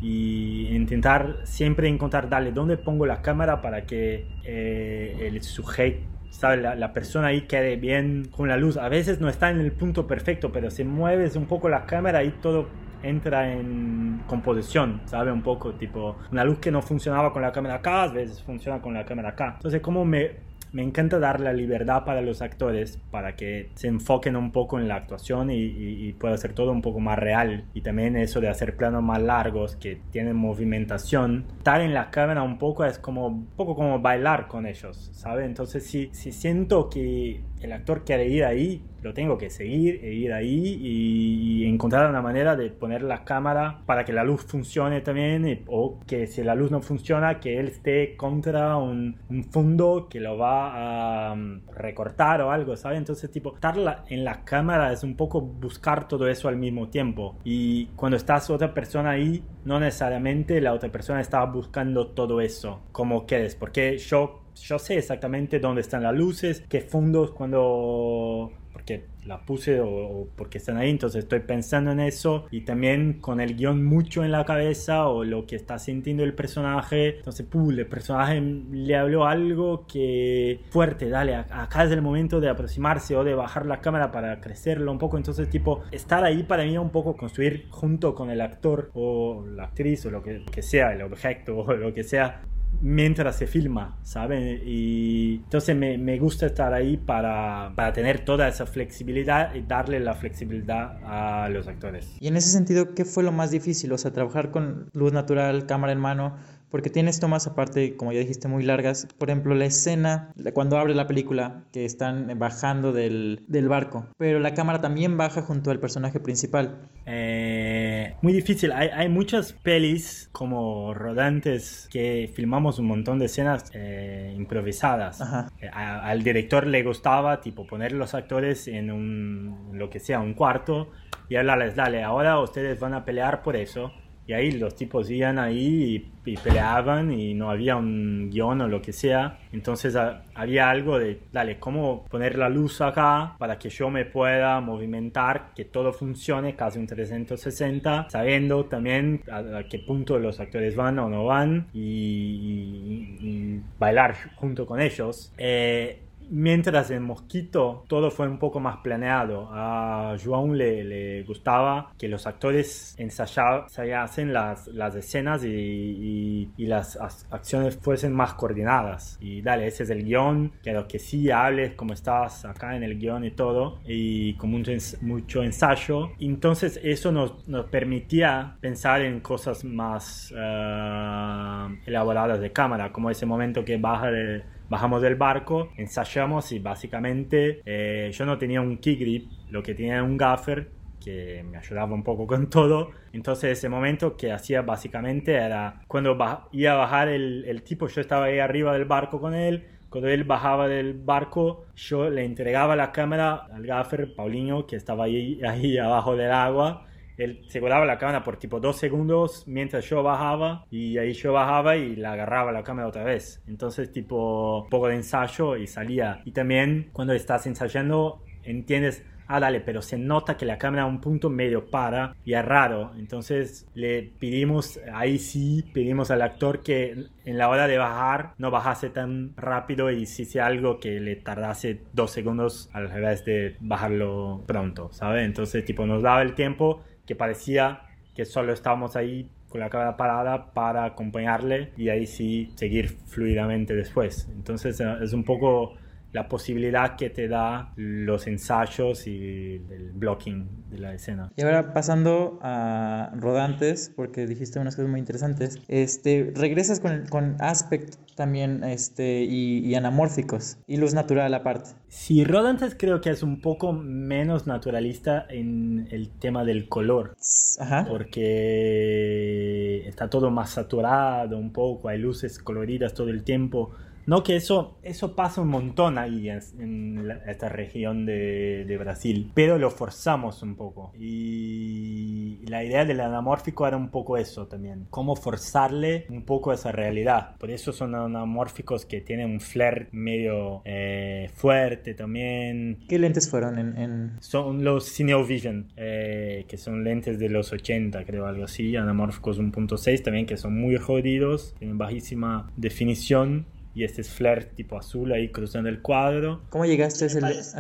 [0.01, 6.59] y intentar siempre encontrar, dale, ¿dónde pongo la cámara para que eh, el sujeto, ¿sabe?
[6.59, 8.77] La, la, persona ahí quede bien con la luz?
[8.77, 12.25] A veces no está en el punto perfecto, pero si mueves un poco la cámara
[12.25, 12.69] y todo
[13.03, 15.33] entra en composición, ¿sabe?
[15.33, 18.81] Un poco tipo una luz que no funcionaba con la cámara acá, a veces funciona
[18.81, 19.55] con la cámara acá.
[19.57, 20.33] Entonces, ¿cómo me
[20.77, 24.89] me encanta dar la libertad para los actores para que se enfoquen un poco en
[24.89, 27.65] la actuación y, pueda ser todo un poco más real.
[27.73, 31.47] Y también eso de hacer planos más largos que tienen movimentación.
[31.57, 35.47] Estar en la cámara un poco es como poco como bailar con ellos, ¿sabe?
[35.47, 40.15] Entonces si, si siento que el actor quiere ir ahí, lo tengo que seguir e
[40.15, 45.01] ir ahí y, encontrar una manera de poner la cámara para que la luz funcione
[45.01, 50.07] también o que si la luz no funciona que él esté contra un, un fondo
[50.09, 52.99] que lo va a um, recortar o algo, ¿sabes?
[52.99, 53.77] Entonces tipo estar
[54.09, 58.49] en la cámara es un poco buscar todo eso al mismo tiempo y cuando estás
[58.49, 63.99] otra persona ahí no necesariamente la otra persona está buscando todo eso como quieres porque
[63.99, 70.29] yo yo sé exactamente dónde están las luces, qué fondos cuando porque la puse o,
[70.37, 74.31] porque están ahí, entonces estoy pensando en eso y también con el guion mucho en
[74.31, 79.87] la cabeza o lo que está sintiendo el personaje, entonces el personaje le habló algo
[79.87, 84.43] que fuerte, dale, acá es el momento de aproximarse o de bajar la cámara para
[84.43, 88.43] crecerlo un poco, entonces tipo estar ahí para mí un poco construir junto con el
[88.43, 92.43] actor o la actriz o lo que, que sea, el objeto o lo que sea,
[92.81, 94.63] mientras se filma, ¿saben?
[94.65, 100.01] Y entonces me, me gusta estar ahí para, para, tener toda esa flexibilidad y darle
[100.01, 102.17] la flexibilidad a los actores.
[102.21, 103.93] Y en ese sentido, ¿qué fue lo más difícil?
[103.93, 106.37] O sea, trabajar con luz natural, cámara en mano,
[106.71, 109.07] porque tienes tomas aparte, como ya dijiste, muy largas.
[109.19, 114.41] Por ejemplo, la escena cuando abre la película, que están bajando del, del barco, pero
[114.41, 116.89] la cámara también baja junto al personaje principal.
[117.07, 123.71] Eh, muy difícil, hay, hay, muchas pelis como rodantes que filmamos un montón de escenas
[123.73, 125.21] eh, improvisadas.
[125.61, 130.35] Eh, al director le gustaba tipo poner los actores en un, lo que sea, un
[130.35, 130.91] cuarto
[131.29, 133.93] y hablarles, dale, ahora ustedes van a pelear por eso
[134.27, 138.83] y ahí los tipos iban ahí y, peleaban y no había un guion o lo
[138.83, 139.39] que sea.
[139.53, 139.97] Entonces
[140.35, 145.53] había algo de, dale, ¿cómo poner la luz acá para que yo me pueda movimentar,
[145.55, 151.09] que todo funcione casi un 360, sabiendo también a, qué punto los actores van o
[151.09, 155.33] no van y, bailar junto con ellos.
[155.39, 159.49] Eh, Mientras en Mosquito todo fue un poco más planeado.
[159.53, 166.97] A Joan le, gustaba que los actores ensayasen las, las escenas y, las
[167.31, 169.19] acciones fuesen más coordinadas.
[169.21, 172.99] Y dale, ese es el guion, quiero que sí hables como estás acá en el
[172.99, 176.11] guion y todo, y con mucho, ensayo.
[176.19, 177.35] Entonces eso nos,
[177.71, 184.56] permitía pensar en cosas más uh, elaboradas de cámara, como ese momento que baja de
[184.69, 189.75] bajamos del barco, ensayamos y básicamente eh, yo no tenía un key grip, lo que
[189.75, 190.71] tenía era un gaffer
[191.03, 192.91] que me ayudaba un poco con todo.
[193.13, 196.17] Entonces ese momento que hacía básicamente era cuando
[196.53, 199.67] iba a bajar el, el, tipo, yo estaba ahí arriba del barco con él.
[199.89, 205.05] Cuando él bajaba del barco, yo le entregaba la cámara al gaffer, Paulinho, que estaba
[205.05, 206.87] ahí, ahí abajo del agua
[207.17, 211.33] él se colaba la cámara por tipo dos segundos mientras yo bajaba y ahí yo
[211.33, 213.43] bajaba y la agarraba la cámara otra vez.
[213.47, 216.21] Entonces tipo un poco de ensayo y salía.
[216.25, 220.87] Y también cuando estás ensayando entiendes ah, dale, pero se nota que la cámara a
[220.87, 222.93] un punto medio para y es raro.
[222.97, 228.51] Entonces le pedimos, ahí sí, pedimos al actor que en la hora de bajar no
[228.51, 234.45] bajase tan rápido y hiciese algo que le tardase dos segundos al revés de bajarlo
[234.47, 235.25] pronto, ¿sabes?
[235.25, 237.83] Entonces, tipo, nos daba el tiempo que parecía
[238.15, 243.75] que solo estábamos ahí con la cámara parada para acompañarle y ahí sí seguir fluidamente
[243.75, 244.29] después.
[244.35, 245.75] Entonces eh, es un poco
[246.17, 251.31] la posibilidad que te da los ensayos y el blocking de la escena.
[251.37, 257.37] Y ahora pasando a rodantes, porque dijiste unas cosas muy interesantes, este, regresas con, con
[257.39, 261.73] aspect también este, y, anamórficos y luz natural aparte.
[261.89, 267.15] Sí, rodantes creo que es un poco menos naturalista en el tema del color.
[267.61, 267.85] Ajá.
[267.87, 273.75] Porque está todo más saturado un poco, hay luces coloridas todo el tiempo.
[274.07, 279.59] No, que eso, eso pasa un montón ahí en, esta región de, de, Brasil, pero
[279.59, 280.93] lo forzamos un poco.
[280.99, 286.71] Y la idea del anamórfico era un poco eso también, cómo forzarle un poco esa
[286.71, 287.37] realidad.
[287.39, 292.79] Por eso son anamórficos que tienen un flair medio eh, fuerte también.
[292.89, 294.17] ¿Qué lentes fueron en...?
[294.21, 300.03] Son los Cineovision, eh, que son lentes de los 80, creo, algo así, anamórficos 1.6
[300.03, 303.47] también, que son muy jodidos, tienen bajísima definición
[303.77, 306.41] y este es flare tipo azul ahí cruzando el cuadro.
[306.49, 307.09] ¿Cómo llegaste a,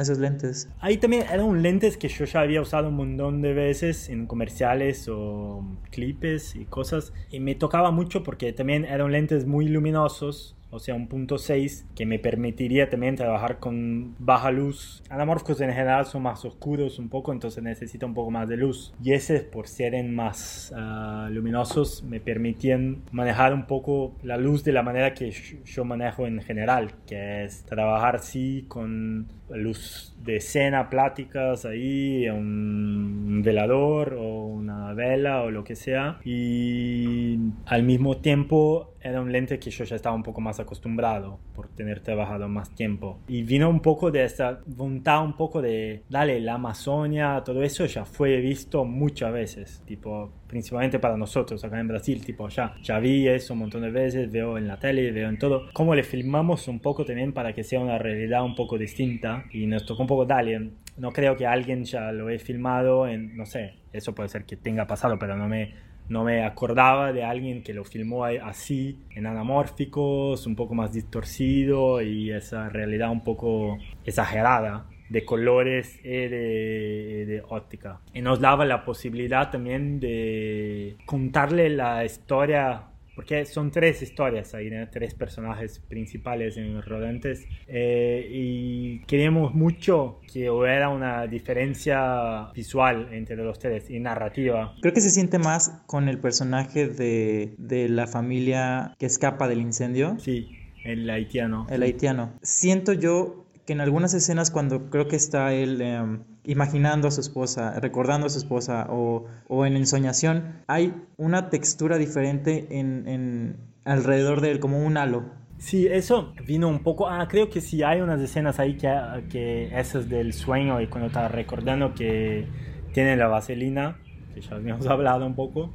[0.00, 0.66] esos lentes?
[0.80, 5.10] Ahí también eran lentes que yo ya había usado un montón de veces en comerciales
[5.10, 10.78] o clipes y cosas y me tocaba mucho porque también eran lentes muy luminosos o
[10.78, 15.02] sea, un punto 6 que me permitiría también trabajar con baja luz.
[15.08, 18.92] Anamórficos en general son más oscuros un poco, entonces necesita un poco más de luz.
[19.02, 24.72] Y ese, por ser más ah, luminosos, me permitían manejar un poco la luz de
[24.72, 30.90] la manera que yo manejo en general, que es trabajar sí con luz de escena,
[30.90, 36.18] pláticas ahí, un velador o una vela o lo que sea.
[36.24, 41.38] Y al mismo tiempo era un lente que yo ya estaba un poco más acostumbrado
[41.54, 43.20] por tener trabajado más tiempo.
[43.28, 47.86] Y vino un poco de esta voluntad, un poco de, dale, la Amazonia, todo eso
[47.86, 52.98] ya fue visto muchas veces, tipo, principalmente para nosotros acá en Brasil, tipo, ya, ya
[52.98, 55.68] vi eso un montón de veces, veo en la tele, veo en todo.
[55.72, 59.44] Cómo le filmamos un poco también para que sea una realidad un poco distinta.
[59.52, 63.36] Y nos tocó un poco, dale, no creo que alguien ya lo haya filmado en,
[63.36, 67.24] no sé, eso puede ser que tenga pasado, pero no me no me acordaba de
[67.24, 73.24] alguien que lo filmó así, en anamórficos, un poco más distorcido y esa realidad un
[73.24, 78.00] poco exagerada de colores y de, de, óptica.
[78.12, 82.86] Y nos daba la posibilidad también de contarle la historia
[83.16, 90.50] porque son tres historias ahí, tres personajes principales en Rodentes, eh, y queríamos mucho que
[90.50, 94.74] hubiera una diferencia visual entre los tres y narrativa.
[94.82, 99.62] Creo que se siente más con el personaje de, de la familia que escapa del
[99.62, 100.18] incendio.
[100.18, 100.50] Sí,
[100.84, 101.66] el haitiano.
[101.70, 102.34] El haitiano.
[102.42, 105.80] Siento yo que en algunas escenas cuando creo que está él...
[105.80, 111.50] Em, imaginando a su esposa, recordando a su esposa o, o en ensoñación, hay una
[111.50, 115.24] textura diferente en, alrededor de él, como un halo.
[115.58, 117.08] Sí, eso vino un poco.
[117.08, 118.88] Ah, creo que sí hay unas escenas ahí que,
[119.30, 122.46] que esas del sueño y cuando estaba recordando que
[122.92, 123.98] tiene la vaselina,
[124.34, 125.72] que ya habíamos hablado un poco.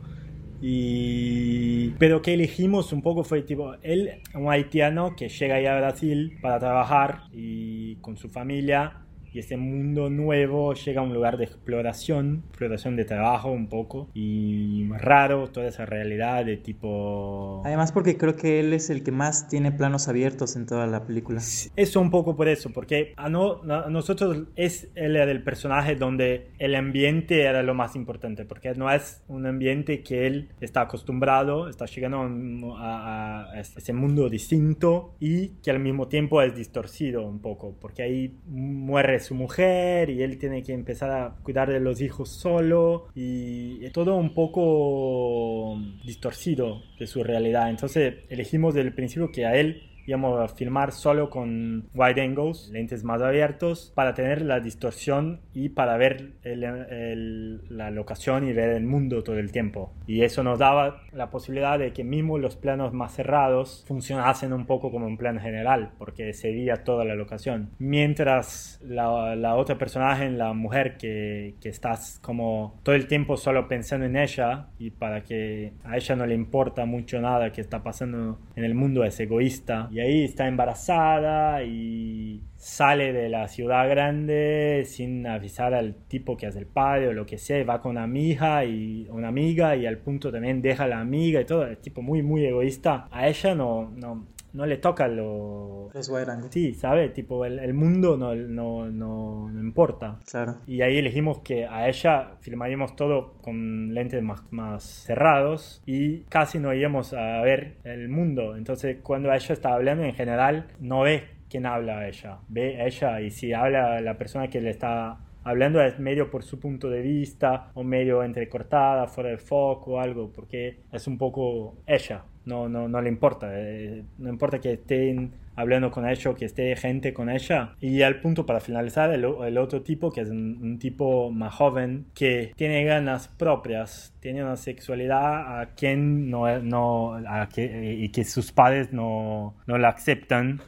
[0.61, 1.89] Y...
[1.97, 6.37] Pero que elegimos un poco fue tipo, él, un haitiano que llega ahí a Brasil
[6.41, 9.01] para trabajar y con su familia
[9.33, 14.09] y ese mundo nuevo llega a un lugar de exploración, exploración de trabajo un poco
[14.13, 17.61] y raro toda esa realidad de tipo...
[17.65, 21.05] Además porque creo que él es el que más tiene planos abiertos en toda la
[21.05, 21.41] película.
[21.75, 26.49] Eso un poco por eso, porque a, no, a nosotros es el del personaje donde
[26.57, 31.69] el ambiente era lo más importante, porque no es un ambiente que él está acostumbrado,
[31.69, 37.39] está llegando a, a ese mundo distinto y que al mismo tiempo es distorcido un
[37.39, 42.01] poco, porque ahí muere su mujer y él tiene que empezar a cuidar de los
[42.01, 47.69] hijos solo y todo un poco distorcido de su realidad.
[47.69, 52.69] Entonces elegimos desde el principio que a él íbamos a filmar solo con wide angles,
[52.71, 58.85] lentes más abiertos, para tener la distorsión y para ver la locación y ver el
[58.85, 59.93] mundo todo el tiempo.
[60.07, 64.65] Y eso nos daba la posibilidad de que mismo los planos más cerrados funcionasen un
[64.65, 67.69] poco como un plan general, porque se veía toda la locación.
[67.79, 73.67] Mientras la, la otra personaje, la mujer que, que estás como todo el tiempo solo
[73.67, 77.83] pensando en ella y para que a ella no le importa mucho nada que está
[77.83, 83.89] pasando en el mundo, es egoísta y ahí está embarazada y sale de la ciudad
[83.89, 87.91] grande sin avisar al tipo que hace el padre o lo que sea, va con
[87.91, 91.67] una amiga y una amiga y al punto también deja a la amiga y todo,
[91.67, 93.07] es tipo muy muy egoísta.
[93.11, 95.89] A ella no, no, no le toca lo...
[95.93, 96.11] Los
[96.49, 97.09] Sí, ¿sabe?
[97.09, 100.19] Tipo, el, el mundo no, no, no, no, importa.
[100.29, 100.57] Claro.
[100.67, 106.59] Y ahí elegimos que a ella filmaríamos todo con lentes más, más cerrados y casi
[106.59, 108.55] no íbamos a ver el mundo.
[108.55, 112.39] Entonces, cuando ella está hablando, en general, no ve quién habla a ella.
[112.47, 116.43] Ve a ella y si habla la persona que le está hablando es medio por
[116.43, 121.17] su punto de vista o medio entrecortada, fuera de foco o algo, porque es un
[121.17, 123.49] poco ella no, no, no le importa.
[123.53, 127.75] Eh, no importa que estén hablando con ella o que esté gente con ella.
[127.79, 129.25] Y al punto para finalizar, el,
[129.57, 135.61] otro tipo, que es un, tipo más joven, que tiene ganas propias, tiene una sexualidad
[135.61, 140.61] a quien no, no a que, y que sus padres no, no la aceptan.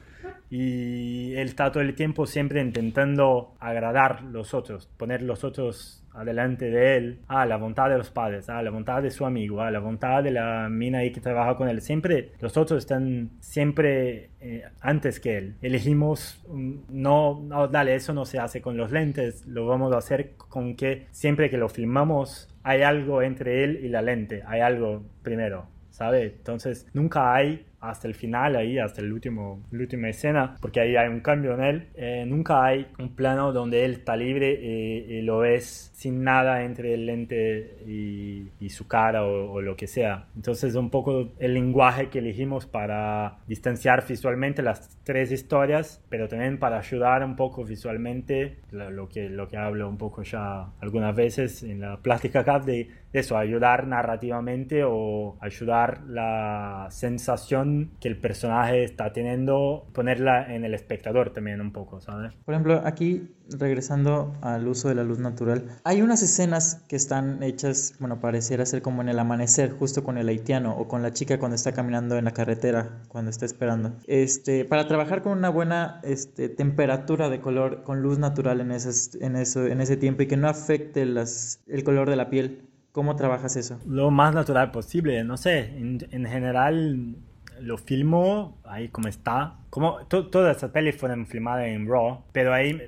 [0.49, 6.70] Y él está todo el tiempo siempre intentando agradar los otros, poner los otros adelante
[6.70, 9.26] de él, a ah, la voluntad de los padres, a ah, la voluntad de su
[9.26, 11.82] amigo, a ah, la voluntad de la mina ahí que trabaja con él.
[11.82, 15.55] Siempre los otros están siempre eh, antes que él.
[15.61, 16.43] Elegimos,
[16.89, 20.76] no, no, dale, eso no se hace con los lentes, lo vamos a hacer con
[20.76, 25.68] que siempre que lo filmamos hay algo entre él y la lente, hay algo primero,
[25.89, 26.24] ¿sabe?
[26.38, 30.95] Entonces nunca hay hasta el final, ahí, hasta el último, la última escena, porque ahí
[30.95, 31.88] hay un cambio en él.
[31.95, 36.93] Eh, nunca hay un plano donde él está libre y, lo ves sin nada entre
[36.93, 40.25] el lente y, su cara o, lo que sea.
[40.36, 46.57] Entonces, un poco el lenguaje que elegimos para distanciar visualmente las tres historias, pero también
[46.57, 51.61] para ayudar un poco visualmente, lo, que, lo que hablo un poco ya algunas veces
[51.61, 58.84] en la plástica acá, de eso, ayudar narrativamente o ayudar la sensación que el personaje
[58.84, 62.34] está teniendo, ponerla en el espectador también un poco, ¿sabes?
[62.43, 67.43] Por ejemplo, aquí, regresando al uso de la luz natural, hay unas escenas que están
[67.43, 71.11] hechas, bueno, pareciera ser como en el amanecer, justo con el haitiano o con la
[71.11, 73.93] chica cuando está caminando en la carretera, cuando está esperando.
[74.07, 79.16] Este, para trabajar con una buena este, temperatura de color, con luz natural en, esas,
[79.22, 82.70] en, eso, en ese tiempo y que no afecte las, el color de la piel.
[82.93, 83.79] ¿Cómo trabajas eso?
[83.87, 87.15] Lo más natural posible, no sé, en, en general
[87.59, 89.55] lo filmo ahí como está.
[89.71, 92.79] Como todas esas pelis fueron filmadas en RAW, pero ahí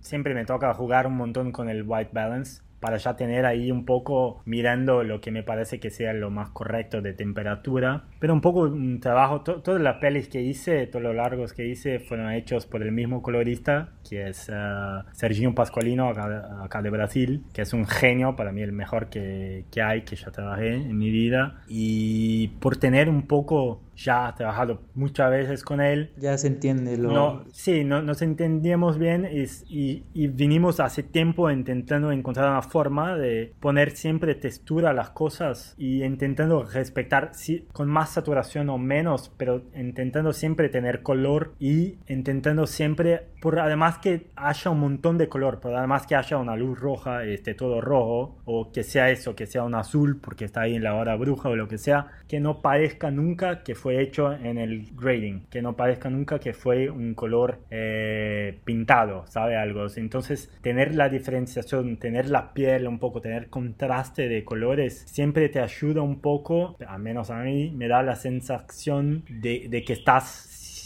[0.00, 3.84] siempre me toca jugar un montón con el white balance para ya tener ahí un
[3.86, 8.06] poco mirando lo que me parece que sea lo más correcto de temperatura.
[8.18, 12.00] Pero un poco un trabajo, todas las pelis que hice, todos los largos que hice
[12.00, 17.62] fueron hechos por el mismo colorista, que es uh, Serginho Pascualino, acá, de Brasil, que
[17.62, 21.10] es un genio, para mí el mejor que, que hay, que ya trabajé en mi
[21.10, 21.62] vida.
[21.68, 26.12] Y por tener un poco ya trabajado muchas veces con él.
[26.16, 27.12] Ya se entiende lo...
[27.12, 32.62] No, sí, no, nos entendíamos bien y, y, y, vinimos hace tiempo intentando encontrar una
[32.62, 38.70] forma de poner siempre textura a las cosas y intentando respetar, sí, con más saturación
[38.70, 44.80] o menos, pero intentando siempre tener color y intentando siempre, por además que haya un
[44.80, 48.82] montón de color, pero además que haya una luz roja, esté todo rojo, o que
[48.82, 51.68] sea eso, que sea un azul porque está ahí en la hora bruja o lo
[51.68, 56.08] que sea, que no parezca nunca que fue hecho en el grading, que no parezca
[56.10, 59.56] nunca que fue un color eh, pintado, ¿sabe?
[59.56, 59.86] Algo.
[59.96, 65.60] Entonces, tener la diferenciación, tener la piel un poco, tener contraste de colores, siempre te
[65.60, 70.24] ayuda un poco, al menos a mí, me da la sensación de, de que estás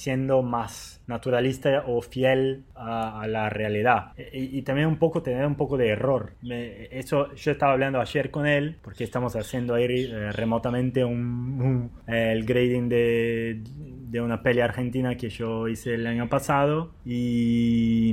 [0.07, 4.13] siendo más naturalista o fiel a, la realidad.
[4.33, 6.35] Y, también un poco tener un poco de error.
[6.43, 12.45] eso yo estaba hablando ayer con él, porque estamos haciendo ahí eh, remotamente un, el
[12.45, 13.63] grading de
[14.11, 18.13] de una peli argentina que yo hice el año pasado y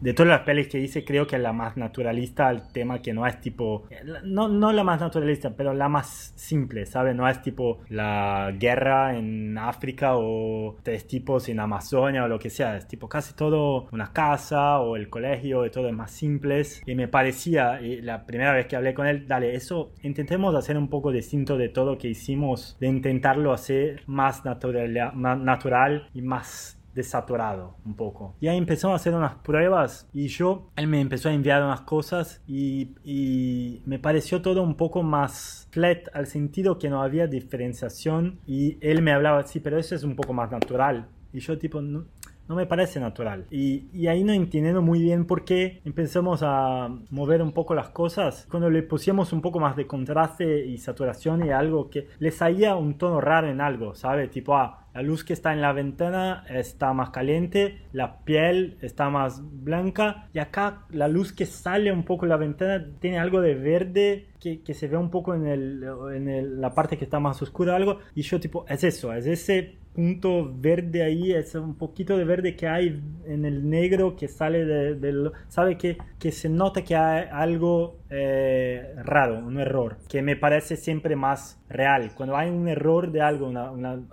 [0.00, 3.12] de todas las pelis que hice creo que es la más naturalista al tema que
[3.12, 3.84] no es tipo
[4.24, 7.14] no, no la más naturalista pero la más simple ¿sabes?
[7.14, 12.50] no es tipo la guerra en África o tres tipos en Amazonia o lo que
[12.50, 16.82] sea es tipo casi todo una casa o el colegio y todo es más simples
[16.86, 20.76] y me parecía y la primera vez que hablé con él dale eso intentemos hacer
[20.76, 26.78] un poco distinto de todo que hicimos de intentarlo hacer más natural natural y más
[26.94, 28.34] desaturado un poco.
[28.40, 31.82] Y ahí empezamos a hacer unas pruebas y yo, él me empezó a enviar unas
[31.82, 37.28] cosas y, y, me pareció todo un poco más flat al sentido que no había
[37.28, 41.08] diferenciación y él me hablaba así, pero eso es un poco más natural.
[41.32, 42.06] Y yo tipo, no,
[42.48, 43.46] no me parece natural.
[43.50, 47.90] Y, y, ahí no entendiendo muy bien por qué empezamos a mover un poco las
[47.90, 48.46] cosas.
[48.50, 52.74] Cuando le pusimos un poco más de contraste y saturación y algo que le salía
[52.74, 54.28] un tono raro en algo, ¿sabe?
[54.28, 59.08] Tipo, ah, la luz que está en la ventana está más caliente, la piel está
[59.10, 63.40] más blanca y acá la luz que sale un poco de la ventana tiene algo
[63.40, 68.00] de verde que, se ve un poco en la parte que está más oscura algo
[68.16, 72.54] y yo tipo, es eso, es ese punto verde ahí, es un poquito de verde
[72.54, 75.32] que hay en el negro que sale del...
[75.48, 75.76] ¿Sabe?
[75.76, 81.16] Que, que se nota que hay algo eh, raro, un error, que me parece siempre
[81.16, 82.12] más real.
[82.16, 83.52] Cuando hay un error de algo,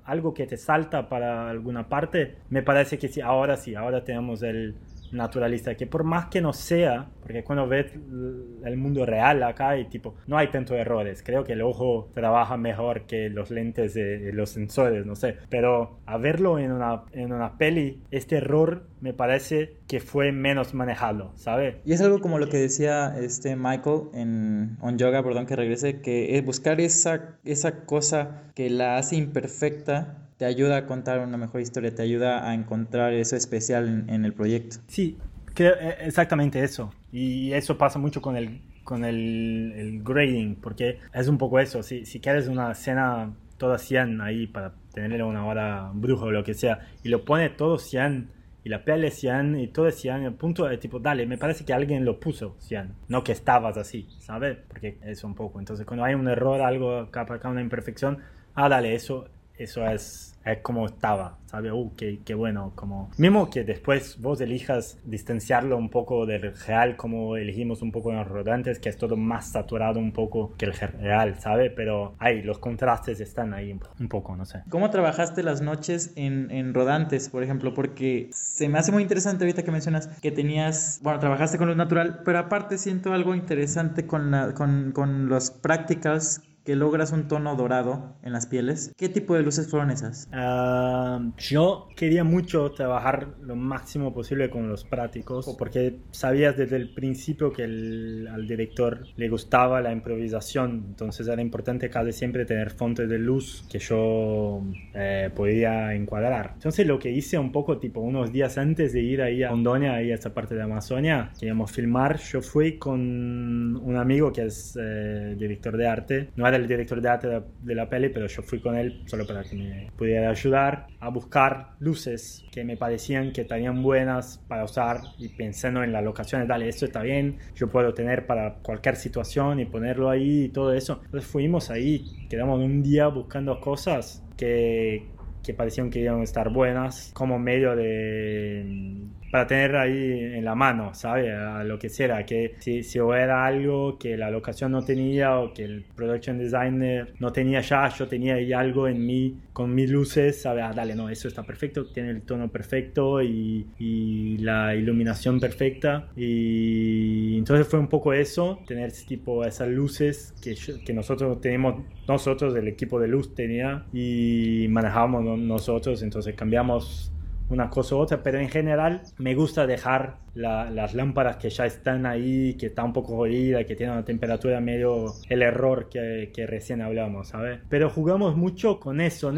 [0.06, 4.42] algo que te salta para alguna parte, me parece que sí, ahora sí, ahora tenemos
[4.42, 4.74] el
[5.16, 9.86] naturalista, que por más que no sea, porque cuando ves el mundo real acá y
[9.86, 14.32] tipo, no hay tantos errores, creo que el ojo trabaja mejor que los lentes de
[14.34, 19.14] los sensores, no sé, pero a verlo en una, en una peli, este error me
[19.14, 21.82] parece que fue menos manejado, ¿sabe?
[21.86, 26.02] Y es algo como lo que decía este Michael en On Yoga, perdón que regrese,
[26.02, 31.38] que es buscar esa, esa cosa que la hace imperfecta te ayuda a contar una
[31.38, 34.78] mejor historia, te ayuda a encontrar eso especial en, el proyecto.
[34.88, 35.18] Sí,
[35.58, 36.92] eh, exactamente eso.
[37.12, 41.84] Y eso pasa mucho con el, con el, grading, porque es un poco eso.
[41.84, 46.44] Si, si quieres una escena toda 100 ahí para tenerle una hora bruja o lo
[46.44, 48.30] que sea, y lo pone todo 100
[48.66, 51.38] y la piel es 100 y todo es 100, el punto es tipo, dale, me
[51.38, 54.58] parece que alguien lo puso 100, no que estabas así, ¿sabes?
[54.68, 55.60] Porque es un poco.
[55.60, 58.18] Entonces, cuando hay un error, algo acá, acá una imperfección,
[58.56, 61.72] ah, dale, eso, eso es es como estaba, ¿sabes?
[61.74, 63.10] Uh, qué, qué, bueno, como...
[63.18, 68.18] Mismo que después vos elijas distanciarlo un poco del real, como elegimos un poco en
[68.18, 71.72] los rodantes, que es todo más saturado un poco que el real, ¿sabes?
[71.76, 74.62] Pero ahí, los contrastes están ahí un poco, no sé.
[74.70, 77.74] ¿Cómo trabajaste las noches en, en rodantes, por ejemplo?
[77.74, 81.76] Porque se me hace muy interesante ahorita que mencionas que tenías, bueno, trabajaste con lo
[81.76, 87.28] natural, pero aparte siento algo interesante con, la, con, con los practicals que logras un
[87.28, 88.92] tono dorado en las pieles.
[88.98, 90.28] ¿Qué tipo de luces fueron esas?
[90.34, 96.94] Ah, yo quería mucho trabajar lo máximo posible con los prácticos, porque sabías desde el
[96.94, 103.08] principio que al director le gustaba la improvisación, entonces era importante casi siempre tener fuentes
[103.08, 104.64] de luz que yo
[104.94, 106.52] eh, podía encuadrar.
[106.56, 109.94] Entonces lo que hice un poco, tipo unos días antes de ir ahí a Ondonia,
[109.94, 114.76] ahí a esta parte de Amazonia, queríamos filmar, yo fui con un amigo que es
[114.82, 118.42] eh, director de arte, no era el director de arte de la peli, pero yo
[118.42, 123.32] fui con él solo para que me pudiera ayudar a buscar luces que me parecían
[123.32, 127.70] que estarían buenas para usar y pensando en las locaciones, dale, esto está bien, yo
[127.70, 131.02] puedo tener para cualquier situación y ponerlo ahí y todo eso.
[131.06, 135.08] Entonces fuimos ahí, quedamos un día buscando cosas que,
[135.44, 139.06] que parecían que iban a estar buenas como medio de
[139.36, 141.30] para tener ahí en la mano, ¿sabes?
[141.66, 145.84] Lo que sea, que si, si algo que la locación no tenía o que el
[145.94, 150.64] production designer no tenía ya, yo tenía ahí algo en mí con mis luces, ¿sabes?
[150.66, 156.08] Ah, dale, no, eso está perfecto, tiene el tono perfecto y, y la iluminación perfecta.
[156.16, 160.56] Y entonces fue un poco eso, tener tipo esas luces que,
[160.86, 167.12] que nosotros tenemos, nosotros, el equipo de luz tenía y manejábamos nosotros, entonces cambiamos
[167.50, 172.06] una cosa u otra, pero en general me gusta dejar las lámparas que ya están
[172.06, 176.46] ahí, que está un poco jodida, que tiene una temperatura medio el error que, que
[176.46, 177.60] recién hablamos, ¿sabes?
[177.70, 179.34] Pero jugamos mucho con eso.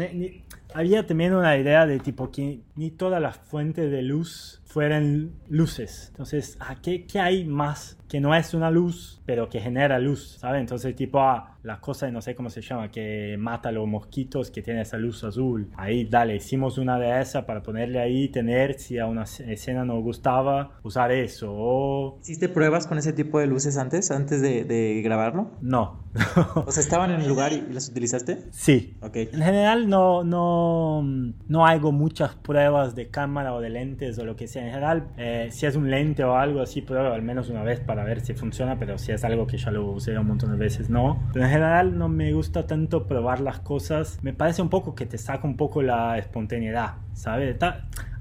[0.74, 6.08] había también una idea de tipo que ni todas las fuentes de luz fueran luces.
[6.10, 10.38] Entonces, ¿a qué, ¿qué hay más que no es una luz, pero que genera luz,
[10.40, 10.60] ¿sabes?
[10.60, 14.50] Entonces, tipo, ah, las cosas, no sé cómo se llama, que mata a los mosquitos,
[14.50, 15.70] que tiene esa luz azul.
[15.76, 20.02] Ahí, dale, hicimos una de esas para ponerle ahí, tener, si a una escena nos
[20.02, 21.48] gustaba, usar eso.
[21.50, 22.18] O...
[22.22, 25.50] ¿Hiciste pruebas con ese tipo de luces antes, antes de, de grabarlo?
[25.60, 26.04] No.
[26.54, 28.44] o sea, ¿estaban en el lugar y las utilizaste?
[28.50, 28.96] Sí.
[29.02, 29.16] Ok.
[29.16, 31.02] En general no, no,
[31.46, 34.57] no hago muchas pruebas de cámara o de lentes o lo que sea.
[34.58, 37.80] En general, eh, si es un lente o algo así, pruebo al menos una vez
[37.80, 40.56] para ver si funciona, pero si es algo que ya lo usé un montón de
[40.56, 41.22] veces, no.
[41.32, 44.18] Pero en general no me gusta tanto probar las cosas.
[44.22, 47.56] Me parece un poco que te saca un poco la espontaneidad, ¿sabes?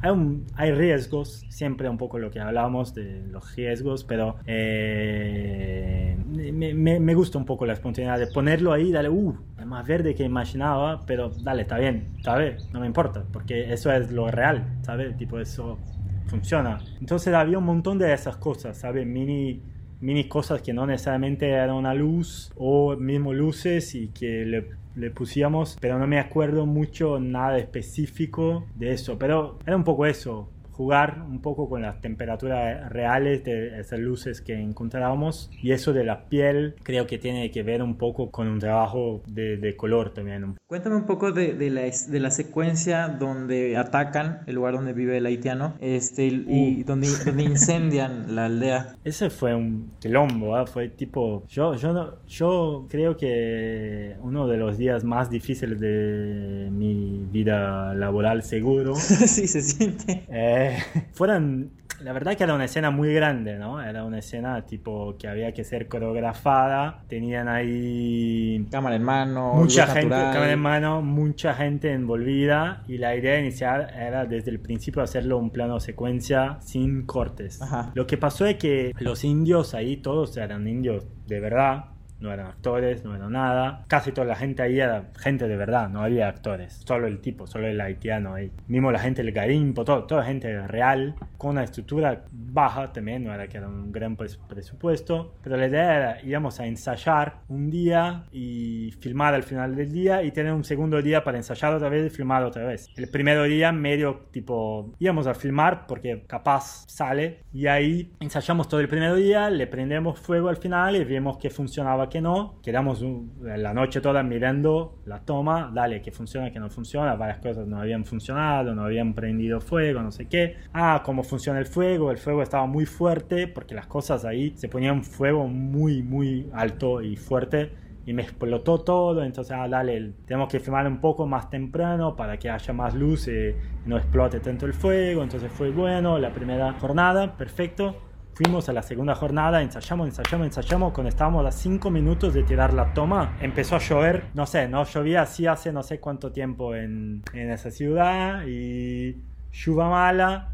[0.01, 0.11] hay,
[0.55, 7.13] hay riesgos, siempre un poco lo que hablábamos de los riesgos, pero eh, me, me,
[7.15, 11.03] gusta un poco la espontaneidad de ponerlo ahí, dale, uh, es más verde que imaginaba,
[11.05, 12.69] pero dale, está bien, ¿sabes?
[12.73, 15.17] No me importa, porque eso es lo real, ¿sabes?
[15.17, 15.79] Tipo, eso
[16.28, 16.80] funciona.
[16.99, 19.05] Entonces había un montón de esas cosas, ¿sabes?
[19.05, 19.61] Mini
[19.99, 25.11] mini cosas que no necesariamente eran una luz o mismo luces y que le, le
[25.11, 30.49] pusimos, pero no me acuerdo mucho nada específico de eso, pero era un poco eso,
[30.78, 36.03] jugar un poco con las temperaturas reales de esas luces que encontrábamos y eso de
[36.03, 40.13] la piel creo que tiene que ver un poco con un trabajo de, de color
[40.13, 40.55] también.
[40.67, 45.17] Cuéntame un poco de, de, la, de, la, secuencia donde atacan el lugar donde vive
[45.17, 46.86] el haitiano este, y, uh.
[46.86, 48.95] donde, donde, incendian la aldea.
[49.03, 50.67] Ese fue un quilombo, ¿eh?
[50.67, 56.69] fue tipo, yo, yo, no, yo creo que uno de los días más difíciles de
[56.71, 58.95] mi vida laboral seguro.
[58.95, 60.25] sí, se siente.
[60.30, 60.66] Eh,
[61.13, 63.82] fueran la verdad que era una escena muy grande, ¿no?
[63.82, 67.03] Era una escena tipo que había que ser coreografada.
[67.07, 73.15] Tenían ahí cámara en mano, mucha gente, cámara en mano, mucha gente envolvida y la
[73.15, 77.59] idea inicial era desde el principio hacerlo un plano secuencia sin cortes.
[77.95, 81.86] Lo que pasó es que los indios ahí todos eran indios de verdad
[82.20, 83.86] no eran actores, no era nada.
[83.88, 86.82] Casi toda la gente ahí era gente de verdad, no había actores.
[86.86, 88.51] Solo el tipo, solo el haitiano ahí.
[88.68, 93.34] Mismo la gente del Garimpo, todo, toda gente real, con una estructura baja también, no
[93.34, 95.36] era que era un gran presupuesto.
[95.43, 100.24] Pero la idea era, íbamos a ensayar un día y filmar al final del día
[100.24, 102.89] y tener un segundo día para ensayar otra vez y filmar otra vez.
[102.95, 108.80] El primer día medio tipo, íbamos a filmar porque capaz sale y ahí ensayamos todo
[108.80, 112.60] el primer día, le prendemos fuego al final y vemos que funcionaba que no.
[112.64, 113.03] Quedamos
[113.41, 117.16] la noche toda mirando la toma, dale, que funciona, que no funciona.
[117.16, 120.58] Varias cosas no habían funcionado, no habían prendido fuego, no sé qué.
[120.74, 122.12] Ah, cómo funciona el fuego.
[122.12, 127.01] El fuego estaba muy fuerte porque las cosas ahí se ponían fuego muy, muy alto
[127.01, 127.72] y fuerte
[128.08, 129.22] y me explotó todo.
[129.24, 133.28] Entonces, ah, dale, tenemos que filmar un poco más temprano para que haya más luz
[133.28, 133.53] y
[133.86, 135.24] no explote tanto el fuego.
[135.24, 138.07] Entonces fue bueno la primera jornada, perfecto.
[138.38, 140.93] Fuimos a la segunda jornada, ensayamos, ensayamos, ensayamos.
[140.93, 144.25] Cuando estábamos a 5 minutos de tirar la toma, empezó a llover.
[144.35, 148.45] No sé, no llovía así hace no sé cuánto tiempo en, en esa ciudad.
[148.45, 150.49] Y lluvia mala.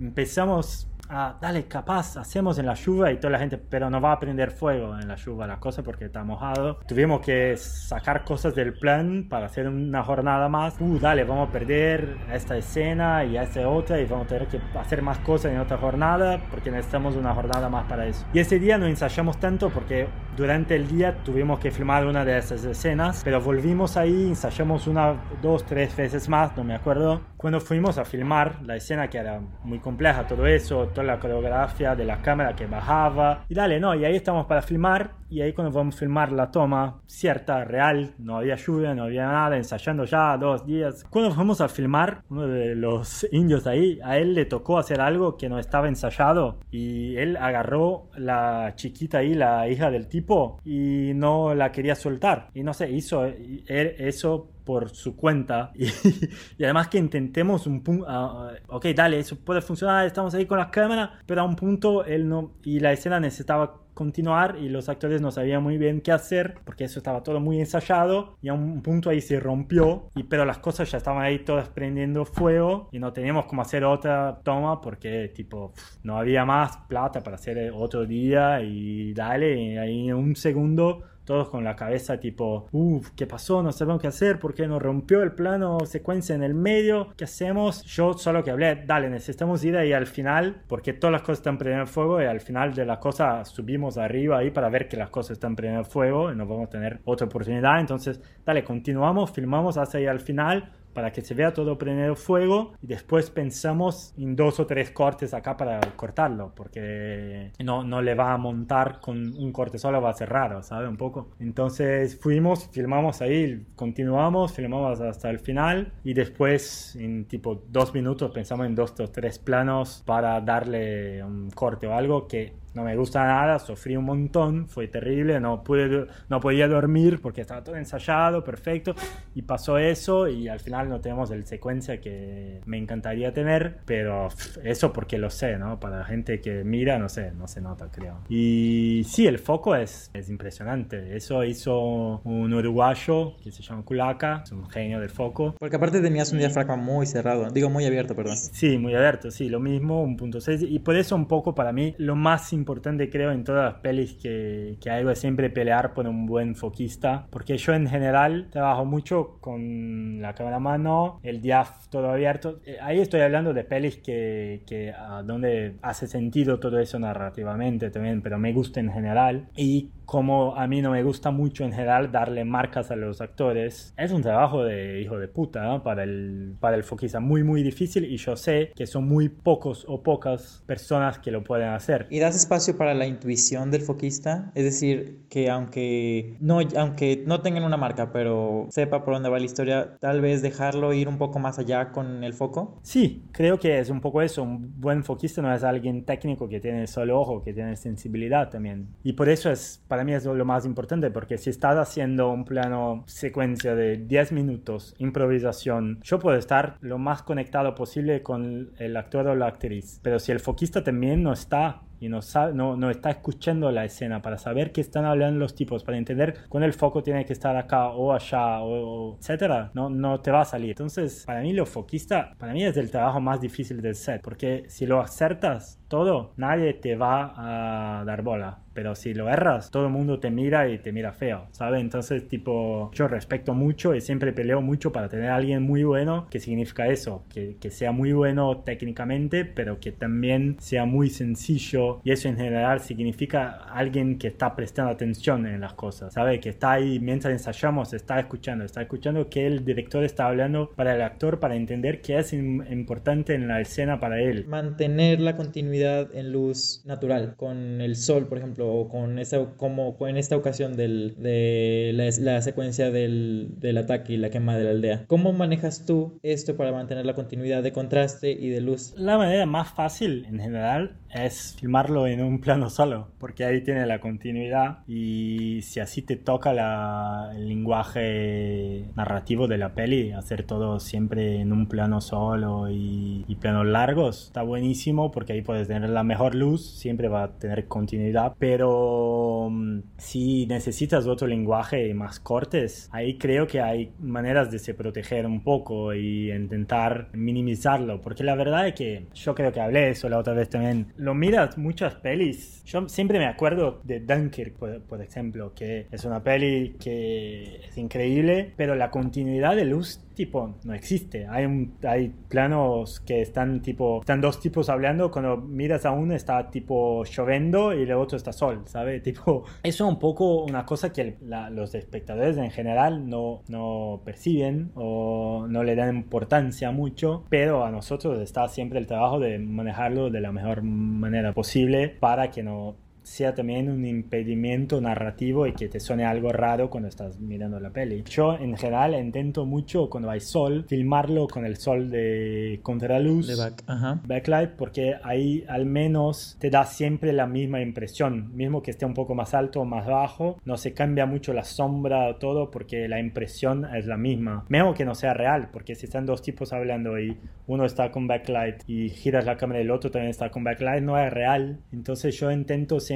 [0.00, 4.12] Empezamos ah, dale, capaz, hacemos en la lluvia y toda la gente, pero no va
[4.12, 6.78] a prender fuego en la lluvia la cosa porque está mojado.
[6.86, 10.76] Tuvimos que sacar cosas del plan para hacer una jornada más.
[10.80, 14.60] Uh, dale, vamos a perder esta escena y esta otra y vamos a tener que
[14.78, 18.24] hacer más cosas en otra jornada porque necesitamos una jornada más para eso.
[18.32, 22.38] Y ese día no ensayamos tanto porque durante el día tuvimos que filmar una de
[22.38, 27.22] esas escenas, pero volvimos ahí, ensayamos una, dos, tres veces más, no me acuerdo.
[27.36, 31.94] Cuando fuimos a filmar la escena que era muy compleja, todo eso, toda la coreografía
[31.94, 33.44] de la cámara que bajaba.
[33.50, 35.10] Y dale, no, y ahí estamos para filmar.
[35.28, 39.26] Y ahí cuando vamos a filmar la toma cierta, real, no había lluvia, no había
[39.26, 41.04] nada, ensayando ya dos días.
[41.10, 45.36] Cuando fuimos a filmar, uno de los indios ahí, a él le tocó hacer algo
[45.36, 46.58] que no estaba ensayado.
[46.70, 52.50] Y él agarró la chiquita ahí, la hija del tipo, y no la quería soltar.
[52.54, 55.70] Y no sé, hizo eso por su cuenta
[56.58, 60.44] y, además que intentemos un punto, ah, ah, ok, dale, eso puede funcionar, estamos ahí
[60.44, 64.68] con la cámara, pero a un punto él no, y la escena necesitaba continuar y
[64.68, 68.48] los actores no sabían muy bien qué hacer porque eso estaba todo muy ensayado y
[68.48, 72.26] a un punto ahí se rompió y pero las cosas ya estaban ahí todas prendiendo
[72.26, 75.72] fuego y no teníamos como hacer otra toma porque tipo
[76.02, 81.02] no había más plata para hacer otro día y dale y ahí en un segundo
[81.26, 83.62] todos con la cabeza tipo, uff, ¿qué pasó?
[83.62, 87.08] No sabemos qué hacer, ¿por qué nos rompió el plano secuencia en el medio?
[87.16, 87.82] ¿Qué hacemos?
[87.82, 91.58] Yo solo que hablé, dale, necesitamos ir ahí al final, porque todas las cosas están
[91.58, 95.10] prendiendo fuego y al final de la cosa subimos arriba ahí para ver que las
[95.10, 97.80] cosas están prendiendo fuego y no vamos a tener otra oportunidad.
[97.80, 102.72] Entonces, dale, continuamos, filmamos hasta ahí al final para que se vea todo prender fuego
[102.80, 108.14] y después pensamos en dos o tres cortes acá para cortarlo, porque no, no le
[108.14, 110.88] va a montar con un corte solo, va a ser raro, ¿sabe?
[110.88, 111.28] Un poco.
[111.38, 118.30] Entonces fuimos, filmamos ahí, continuamos, filmamos hasta el final y después en tipo dos minutos
[118.30, 122.94] pensamos en dos o tres planos para darle un corte o algo que no me
[122.94, 127.74] gusta nada, sufrí un montón, fue terrible, no, pude, no podía dormir porque estaba todo
[127.76, 128.94] ensayado, perfecto,
[129.34, 134.28] y pasó eso y al final no tenemos el secuencia que me encantaría tener, pero
[134.62, 135.80] eso porque lo sé, ¿no?
[135.80, 138.18] Para la gente que mira, no sé, no se nota, creo.
[138.28, 144.42] Y sí, el foco es, es impresionante, eso hizo un uruguayo que se llama Culaca,
[144.44, 145.54] es un genio del foco.
[145.58, 148.36] Porque aparte tenías un diafragma muy cerrado, digo muy abierto, perdón.
[148.36, 151.72] Sí, muy abierto, sí, lo mismo, un punto 6, y por eso un poco para
[151.72, 155.50] mí lo más importante importante creo en todas las pelis que, que algo es siempre
[155.50, 161.20] pelear por un buen foquista, porque yo en general trabajo mucho con la cámara mano,
[161.22, 162.58] el diaf todo abierto.
[162.66, 167.90] Eh, ahí estoy hablando de pelis que, que a donde hace sentido todo eso narrativamente
[167.90, 169.48] también, pero me gusta en general.
[169.54, 173.92] Y como a mí no me gusta mucho en general darle marcas a los actores,
[173.96, 178.04] es un trabajo de hijo de puta para, el, para el foquista, muy muy difícil
[178.04, 182.06] y yo sé que son muy pocos o pocas personas que lo pueden hacer.
[182.10, 184.52] ¿Y das espacio para la intuición del foquista?
[184.54, 189.38] Es decir, que aunque no, aunque no tengan una marca, pero sepa por dónde va
[189.38, 192.78] la historia, tal vez dejarlo ir un poco más allá con el foco?
[192.82, 194.42] Sí, creo que es un poco eso.
[194.42, 198.88] Un buen foquista no es alguien técnico que tiene solo ojo, que tiene sensibilidad también.
[199.02, 202.44] Y por eso es para mí es lo más importante, porque si estás haciendo un
[202.44, 208.96] plano secuencia de 10 minutos, improvisación, yo puedo estar lo más conectado posible con el
[208.96, 212.76] actor o la actriz, pero si el foquista también no está y no, sabe, no,
[212.76, 216.66] no, está escuchando la escena para saber qué están hablando los tipos, para entender cuando
[216.66, 220.44] el foco tiene que estar acá o allá, o, etcétera, no, no te va a
[220.44, 220.70] salir.
[220.70, 224.64] Entonces, para mí, lo foquista, para mí es el trabajo más difícil del set, porque
[224.68, 228.65] si lo acertas todo, nadie te va a dar bola.
[228.76, 231.80] Pero si lo erras, todo el mundo te mira y te mira feo, ¿sabes?
[231.80, 236.26] Entonces, tipo, yo respeto mucho y siempre peleo mucho para tener a alguien muy bueno,
[236.30, 242.02] que significa eso, que, que sea muy bueno técnicamente, pero que también sea muy sencillo.
[242.04, 246.38] Y eso en general significa alguien que está prestando atención en las cosas, ¿sabes?
[246.40, 250.94] Que está ahí mientras ensayamos, está escuchando, está escuchando que el director está hablando para
[250.94, 254.44] el actor, para entender qué es importante en la escena para él.
[254.46, 259.96] Mantener la continuidad en luz natural, con el sol, por ejemplo o con esta, como
[260.06, 264.70] en esta ocasión del, de la, secuencia del, del, ataque y la quema de la
[264.70, 265.04] aldea.
[265.06, 268.94] ¿Cómo manejas tú esto para mantener la continuidad de contraste y de luz?
[268.96, 273.86] La manera más fácil en general es filmarlo en un plano solo, porque ahí tiene
[273.86, 280.44] la continuidad y si así te toca la, el lenguaje narrativo de la peli, hacer
[280.44, 285.68] todo siempre en un plano solo y, y planos largos, está buenísimo porque ahí puedes
[285.68, 291.92] tener la mejor luz, siempre va a tener continuidad, pero mm, si necesitas otro lenguaje
[291.94, 298.00] más cortes, ahí creo que hay maneras de se proteger un poco y intentar minimizarlo,
[298.00, 301.14] porque la verdad es que yo creo que hablé eso la otra vez también lo
[301.14, 302.62] miras muchas pelis.
[302.64, 308.52] Yo siempre me acuerdo de Dunkirk, por, ejemplo, que es una peli que es increíble,
[308.56, 311.28] pero la continuidad de luz tipo no existe.
[311.28, 316.14] Hay, un, hay planos que están tipo, están dos tipos hablando, cuando miras a uno
[316.14, 318.96] está tipo lloviendo y el otro está sol, ¿sabe?
[319.06, 321.16] Tipo, eso es un poco una cosa que
[321.50, 327.70] los espectadores en general no, no perciben o no le dan importancia mucho, pero a
[327.70, 332.74] nosotros está siempre el trabajo de manejarlo de la mejor manera posible para que no
[333.06, 337.70] sea también un impedimento narrativo y que te suene algo raro cuando estás mirando la
[337.70, 338.02] peli.
[338.02, 343.36] Yo en general intento mucho cuando hay sol, filmarlo con el sol de contraluz, de
[343.36, 343.62] back,
[344.04, 348.94] backlight, porque ahí al menos te da siempre la misma impresión, mismo que esté un
[348.94, 352.88] poco más alto o más bajo, no se cambia mucho la sombra o todo porque
[352.88, 354.44] la impresión es la misma.
[354.48, 358.08] Mejor que no sea real, porque si están dos tipos hablando y uno está con
[358.08, 361.60] backlight y giras la cámara y el otro también está con backlight, no es real.
[361.72, 362.95] Entonces yo intento siempre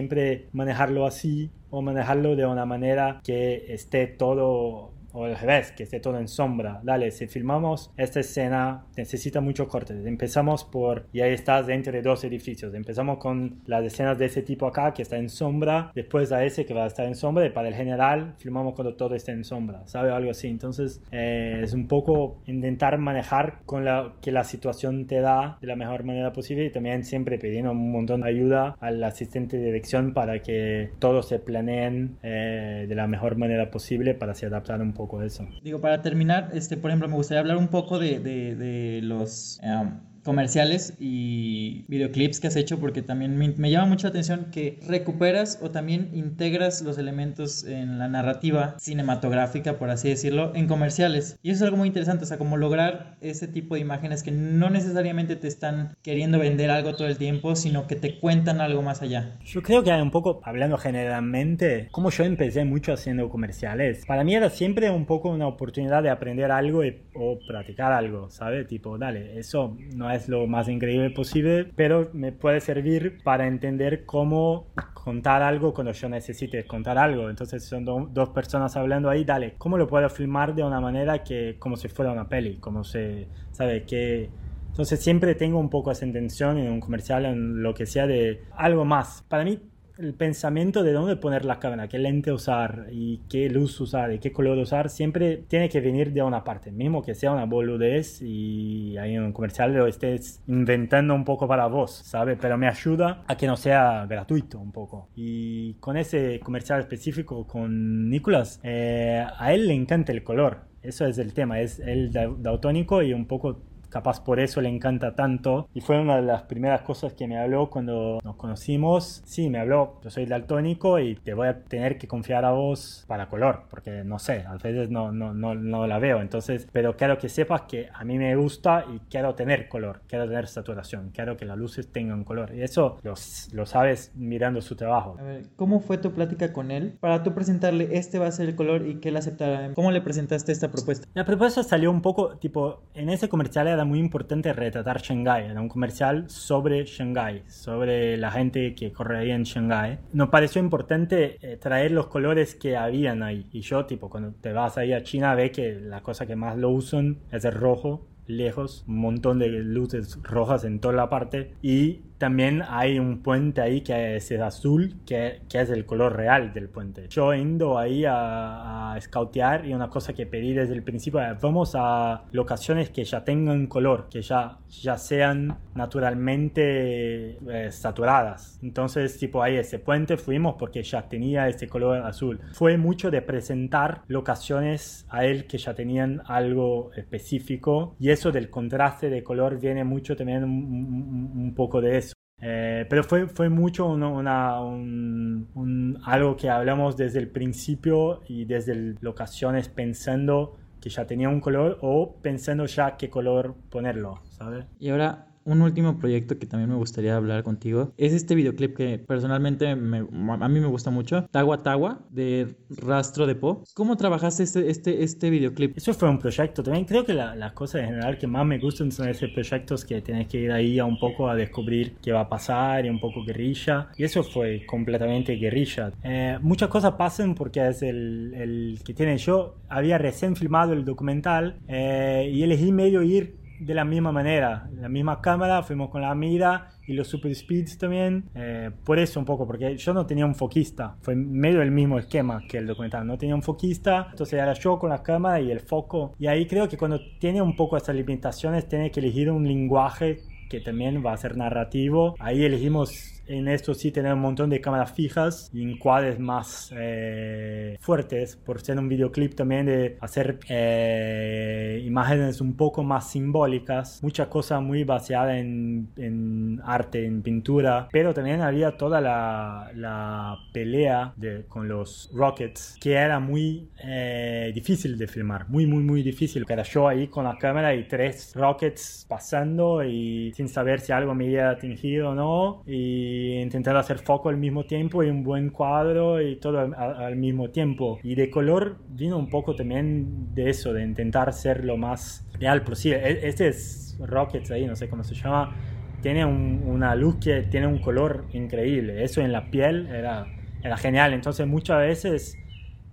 [0.52, 6.00] manejarlo así o manejarlo de una manera que esté todo o al revés, que esté
[6.00, 6.80] todo en sombra.
[6.82, 10.04] Dale, si filmamos esta escena, necesita muchos cortes.
[10.06, 12.74] Empezamos por, y ahí estás dentro de dos edificios.
[12.74, 16.64] Empezamos con las escenas de ese tipo acá, que está en sombra, después a ese
[16.64, 19.44] que va a estar en sombra, y para el general filmamos cuando todo esté en
[19.44, 20.10] sombra, ¿sabe?
[20.12, 20.48] Algo así.
[20.48, 25.66] Entonces, eh, es un poco intentar manejar con la que la situación te da de
[25.66, 29.66] la mejor manera posible y también siempre pidiendo un montón de ayuda al asistente de
[29.66, 34.80] dirección para que todo se planeen eh, de la mejor manera posible para así adaptar
[34.80, 35.46] un poco a eso.
[35.62, 39.60] Digo, para terminar, este, por ejemplo, me gustaría hablar un poco de, de, los...
[39.62, 44.80] Um, comerciales y videoclips que has hecho porque también me, llama mucho la atención que
[44.86, 51.38] recuperas o también integras los elementos en la narrativa cinematográfica, por así decirlo, en comerciales.
[51.42, 54.30] Y eso es algo muy interesante, o sea, como lograr ese tipo de imágenes que
[54.30, 58.82] no necesariamente te están queriendo vender algo todo el tiempo, sino que te cuentan algo
[58.82, 59.38] más allá.
[59.44, 64.34] Yo creo que un poco, hablando generalmente, como yo empecé mucho haciendo comerciales, para mí
[64.34, 66.82] era siempre un poco una oportunidad de aprender algo
[67.20, 68.66] o practicar algo, ¿sabes?
[68.66, 74.04] Tipo, dale, eso no es lo más increíble posible, pero me puede servir para entender
[74.04, 77.28] cómo contar algo cuando yo necesite contar algo.
[77.28, 81.56] Entonces son dos personas hablando ahí, dale, ¿cómo lo puedo filmar de una manera que
[81.58, 82.56] como si fuera una peli?
[82.56, 83.84] Como se, ¿sabe?
[83.84, 84.30] Que
[84.68, 88.44] entonces siempre tengo un poco esa intención en un comercial, en lo que sea de
[88.56, 89.22] algo más.
[89.28, 89.58] Para mí
[90.00, 94.18] el pensamiento de dónde poner la cámara, qué lente usar y qué luz usar y
[94.18, 98.22] qué color usar, siempre tiene que venir de una parte, mismo que sea una boludez
[98.22, 102.38] y ahí en un comercial lo estés inventando un poco para vos, ¿sabes?
[102.40, 105.08] Pero me ayuda a que no sea gratuito un poco.
[105.14, 110.70] Y con ese comercial específico con Nicolás, eh, a él le encanta el color.
[110.82, 113.60] Eso es el tema, es el dautónico y un poco
[113.90, 115.68] capaz por eso le encanta tanto.
[115.74, 119.22] Y fue una de las primeras cosas que me habló cuando nos conocimos.
[119.24, 123.04] Sí, me habló, yo soy daltónico y te voy a tener que confiar a vos
[123.06, 126.20] para color, porque no sé, a veces no, no, no, no la veo.
[126.20, 130.26] Entonces, pero quiero que sepas que a mí me gusta y quiero tener color, quiero
[130.26, 132.54] tener saturación, quiero que las luces tengan color.
[132.54, 133.14] Y eso lo,
[133.52, 135.16] lo sabes mirando su trabajo.
[135.18, 138.48] A ver, ¿cómo fue tu plática con él para tú presentarle este va a ser
[138.48, 139.72] el color y que él aceptara?
[139.74, 141.06] ¿Cómo le presentaste esta propuesta?
[141.14, 145.60] La propuesta salió un poco, tipo, en ese comercial era muy importante retratar Shanghai, era
[145.60, 149.98] un comercial sobre Shanghai, sobre la gente que corre ahí en Shanghai.
[150.12, 153.46] Nos pareció importante eh, traer los colores que habían ahí.
[153.52, 156.56] Y yo, tipo, cuando te vas ahí a China, ve que la cosa que más
[156.56, 161.54] lo usan es el rojo lejos, un montón de luces rojas en toda la parte
[161.62, 166.68] y también hay un puente ahí que es azul, que, es el color real del
[166.68, 167.08] puente.
[167.08, 171.40] Yo indo ahí a, a scoutear y una cosa que pedí desde el principio es
[171.40, 178.58] vamos a locaciones que ya tengan color, que ya, ya sean naturalmente eh, saturadas.
[178.62, 182.38] Entonces, tipo ahí ese puente fuimos porque ya tenía ese color azul.
[182.52, 188.50] Fue mucho de presentar locaciones a él que ya tenían algo específico y eso del
[188.50, 192.09] contraste de color viene mucho también un poco de eso
[192.42, 198.94] eh, pero fue, fue mucho una, un, algo que hablamos desde el principio y desde
[199.00, 204.64] locaciones pensando que ya tenía un color o pensando ya qué color ponerlo, ¿sabes?
[204.78, 208.98] Y ahora un último proyecto que también me gustaría hablar contigo es este videoclip que
[208.98, 213.64] personalmente a mí me gusta mucho, Tawa Tawa, de Rastro de Po.
[213.74, 215.76] ¿Cómo trabajaste este, este, este videoclip?
[215.76, 216.62] Eso fue un proyecto.
[216.62, 219.84] También creo que las la cosas en general que más me gustan son esos proyectos
[219.84, 222.88] que tienes que ir ahí a un poco a descubrir qué va a pasar y
[222.88, 223.88] un poco guerrilla.
[223.96, 225.92] Y eso fue completamente guerrilla.
[226.02, 229.56] Eh, muchas cosas pasan porque es el, el, que tiene yo.
[229.68, 234.88] Había recién filmado el documental eh, y elegí medio ir de la misma manera, la
[234.88, 238.24] misma cámara, fuimos con la mira y los super speeds también.
[238.34, 241.98] Eh, por eso un poco, porque yo no tenía un foquista, fue medio el mismo
[241.98, 245.50] esquema que el documental, no tenía un foquista, entonces era yo con la cámara y
[245.50, 246.14] el foco.
[246.18, 250.20] Y ahí creo que cuando tiene un poco esas limitaciones, tiene que elegir un lenguaje
[250.48, 252.16] que también va a ser narrativo.
[252.18, 257.76] Ahí elegimos en esto sí tener un montón de cámaras fijas y encuadres más eh,
[257.80, 264.02] fuertes por ser un videoclip también de hacer eh, imágenes un poco más simbólicas.
[264.02, 267.88] Mucha cosa muy basada en, en, arte en pintura.
[267.92, 274.50] Pero también había toda la, la pelea de, con los rockets que era muy eh,
[274.52, 275.48] difícil de filmar.
[275.48, 276.44] Muy muy muy difícil.
[276.48, 281.14] Era yo ahí con la cámara y tres rockets pasando y sin saber si algo
[281.14, 282.62] me había atingido o no.
[282.66, 287.50] Y intentar hacer foco al mismo tiempo y un buen cuadro y todo al, mismo
[287.50, 287.98] tiempo.
[288.02, 292.62] Y de color vino un poco también de eso, de intentar ser lo más real
[292.62, 292.98] posible.
[292.98, 295.54] E, este es Rockets ahí, no sé cómo se llama.
[296.02, 299.04] Tiene una luz que tiene un color increíble.
[299.04, 300.26] Eso en la piel era,
[300.62, 301.12] era genial.
[301.12, 302.38] Entonces muchas veces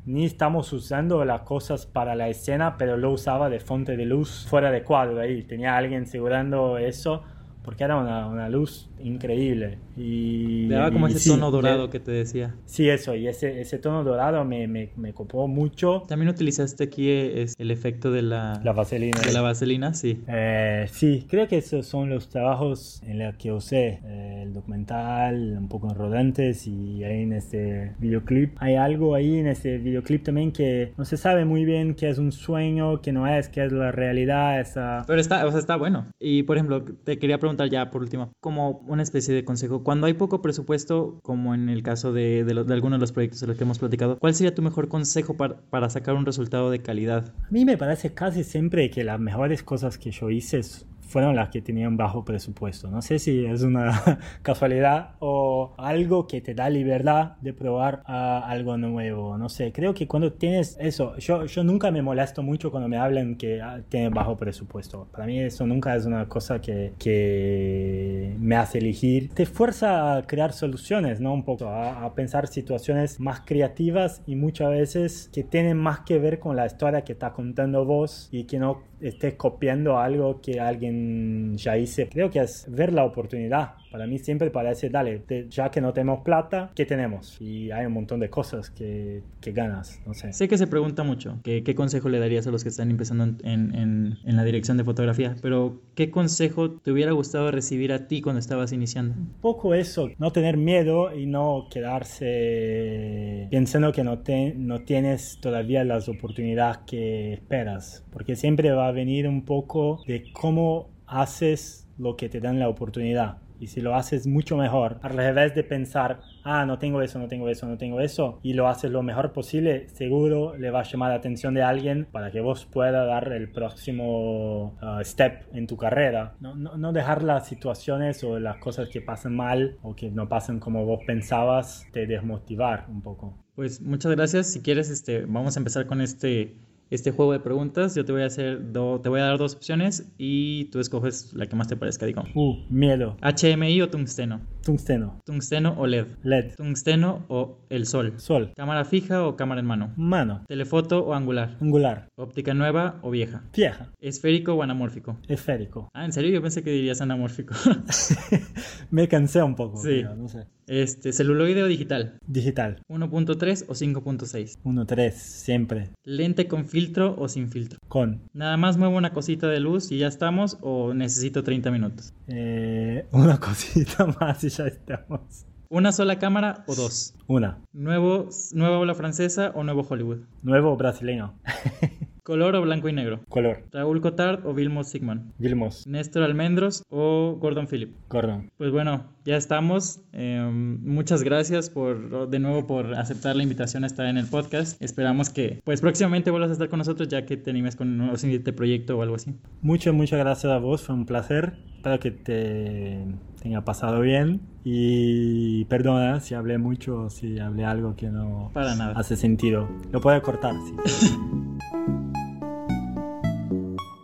[0.06, 4.48] ni estamos usando las cosas para la escena, pero lo usaba de fuente de luz
[4.50, 5.44] fuera de cuadro ahí.
[5.44, 7.24] Tenía alguien asegurando eso
[7.68, 9.78] porque era una, una luz increíble.
[9.96, 12.56] Y, Le daba como y ese sí, tono dorado que te decía.
[12.66, 16.04] Sí, eso, y ese, ese tono dorado me, me, me copó mucho.
[16.08, 19.20] También utilizaste aquí eh, es el efecto de la, La vaselina.
[19.20, 20.22] de la vaselina, sí.
[20.28, 25.56] Eh, sí, creo que esos son los trabajos en los que usé eh, el documental,
[25.58, 28.56] un poco en rodentes y ahí en este videoclip.
[28.60, 32.18] Hay algo ahí en este videoclip también que no se sabe muy bien qué es
[32.18, 35.04] un sueño, qué no es, qué es la realidad, esa...
[35.08, 36.08] Pero está, o sea, está bueno.
[36.20, 40.08] Y por ejemplo, te quería preguntar ya por último, como una especie de consejo, cuando
[40.08, 43.48] hay poco presupuesto, como en el caso de, de, de algunos de los proyectos de
[43.48, 46.80] los que hemos platicado, ¿cuál sería tu mejor consejo para, para sacar un resultado de
[46.80, 47.34] calidad?
[47.44, 50.62] A mí me parece casi siempre que las mejores cosas que yo hice
[51.08, 52.90] fueron las que tenían bajo presupuesto.
[52.90, 58.44] No sé si es una casualidad o algo que te da libertad de probar ah,
[58.48, 59.38] algo nuevo.
[59.38, 62.98] No sé, creo que cuando tienes eso, yo, yo nunca me molesto mucho cuando me
[62.98, 65.08] hablan que ah, tiene bajo presupuesto.
[65.12, 69.30] Para mí eso nunca es una cosa que, que me hace elegir.
[69.34, 71.34] Te fuerza a crear soluciones, ¿no?
[71.34, 76.20] Un poco, a, a pensar situaciones más creativas y muchas veces que tienen más que
[76.20, 80.60] ver con la historia que está contando vos y que no estés copiando algo que
[80.60, 82.10] alguien ya hice.
[82.10, 83.76] Creo que es ver la oportunidad.
[83.92, 87.38] Para mí siempre parece, dale, te- ya que no tenemos plata, ¿qué tenemos?
[87.42, 90.34] Y hay un montón de cosas que, que ganas, no sé.
[90.34, 93.24] Sé que se pregunta mucho, que, ¿qué consejo le darías a los que están empezando
[93.24, 95.36] en, en- en- la dirección de fotografía?
[95.42, 99.16] Pero, ¿qué consejo te hubiera gustado recibir a ti cuando estabas iniciando?
[99.16, 105.40] Un poco eso, no tener miedo y no quedarse pensando que no, te- no tienes
[105.42, 111.88] todavía las oportunidades que esperas, porque siempre va a venir un poco de cómo haces
[111.98, 113.38] lo que te dan la oportunidad.
[113.60, 117.28] Y si lo haces mucho mejor, al revés de pensar, ah, no tengo eso, no
[117.28, 120.84] tengo eso, no tengo eso, y lo haces lo mejor posible, seguro le va a
[120.84, 125.68] llamar la atención de alguien para que vos puedas dar el próximo ah, step en
[125.68, 126.36] tu carrera.
[126.40, 130.28] No, no, no dejar las situaciones o las cosas que pasan mal o que no
[130.30, 133.38] pasan como vos pensabas, te desmotivar un poco.
[133.56, 134.48] Pues muchas gracias.
[134.48, 136.56] Si quieres, este, vamos a empezar con este,
[136.90, 137.96] este juego de preguntas.
[137.96, 141.34] Yo te voy a hacer do- te voy a dar dos opciones y tú escoges
[141.34, 142.24] la que más te parezca, digo.
[142.36, 143.18] Uh, miedo.
[143.22, 144.42] HMI o tungsteno.
[144.64, 145.20] Tungsteno.
[145.26, 146.08] Tungsteno o LED.
[146.24, 146.56] LED.
[146.56, 148.14] Tungsteno o el sol.
[148.18, 148.52] Sol.
[148.56, 149.94] Cámara fija o cámara en mano.
[149.96, 150.44] Mano.
[150.48, 151.58] Telefoto o angular.
[151.62, 152.08] Angular.
[152.18, 153.44] Óptica nueva o vieja.
[153.56, 153.92] Vieja.
[154.00, 155.18] Esférico o anamórfico.
[155.28, 155.90] Esférico.
[155.94, 157.54] Ah, en serio, yo pensé que dirías anamórfico.
[158.92, 159.78] Me cansé un poco.
[159.78, 160.04] Sí.
[160.04, 160.48] no sé.
[160.68, 162.20] Este, celuloide o digital.
[162.28, 162.82] Digital.
[162.90, 164.60] 1.3 o 5.6.
[164.64, 165.12] 1.3.
[165.12, 165.90] Siempre.
[166.04, 167.80] Lente con filtro o sin filtro.
[167.88, 168.22] Con.
[168.34, 172.14] Nada más muevo una cosita de luz y ya estamos o necesito 30 minutos.
[172.28, 175.46] Eh, una cosita más y ya estamos.
[175.70, 177.14] Una sola cámara o dos.
[177.28, 177.60] Una.
[177.74, 180.20] Nuevo, nueva ola francesa o nuevo Hollywood.
[180.42, 181.34] Nuevo brasileño.
[182.28, 183.22] Color o blanco y negro.
[183.30, 183.64] Color.
[183.72, 185.32] Raúl Cotard o Vilmos Sigman.
[185.38, 185.88] Vilmos.
[185.88, 187.96] Néstor Almendros o Gordon Phillip.
[188.10, 188.52] Gordon.
[188.58, 190.02] Pues bueno, ya estamos.
[190.12, 194.82] Eh, muchas gracias por de nuevo por aceptar la invitación a estar en el podcast.
[194.82, 197.98] Esperamos que pues próximamente vuelvas a estar con nosotros ya que te animes con un
[197.98, 199.34] nuevo siguiente proyecto o algo así.
[199.62, 200.82] Muchas, muchas gracias a vos.
[200.82, 201.54] Fue un placer.
[201.78, 203.06] Espero que te
[203.42, 204.42] tenga pasado bien.
[204.66, 209.00] Y perdona si hablé mucho o si hablé algo que no Para nada.
[209.00, 209.70] hace sentido.
[209.94, 210.56] Lo puedo cortar,
[210.86, 211.16] sí.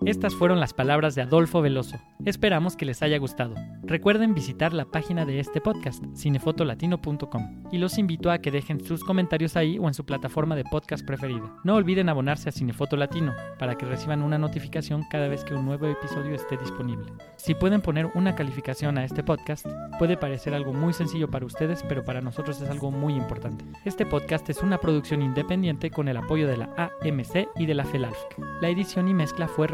[0.06, 1.98] Estas fueron las palabras de Adolfo Veloso.
[2.26, 3.56] Esperamos que les haya gustado.
[3.84, 9.02] Recuerden visitar la página de este podcast, cinefotolatino.com, y los invito a que dejen sus
[9.02, 11.56] comentarios ahí o en su plataforma de podcast preferida.
[11.64, 15.66] No olviden abonarse a Cinefoto Latino para que reciban una notificación cada vez que un
[15.66, 17.14] nuevo episodio esté disponible.
[17.38, 19.66] Si pueden poner una calificación a este podcast,
[20.00, 23.64] puede parecer algo muy sencillo para ustedes, pero para nosotros es algo muy importante.
[23.86, 27.86] Este podcast es una producción independiente con el apoyo de la AMC y de la
[27.86, 28.38] FELALFC.
[28.62, 29.68] La edición y mezcla fue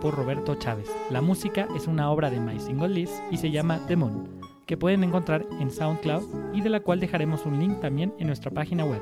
[0.00, 0.90] por Roberto Chávez.
[1.10, 4.76] La música es una obra de My Single List y se llama The Moon, que
[4.76, 8.84] pueden encontrar en SoundCloud y de la cual dejaremos un link también en nuestra página
[8.84, 9.00] web.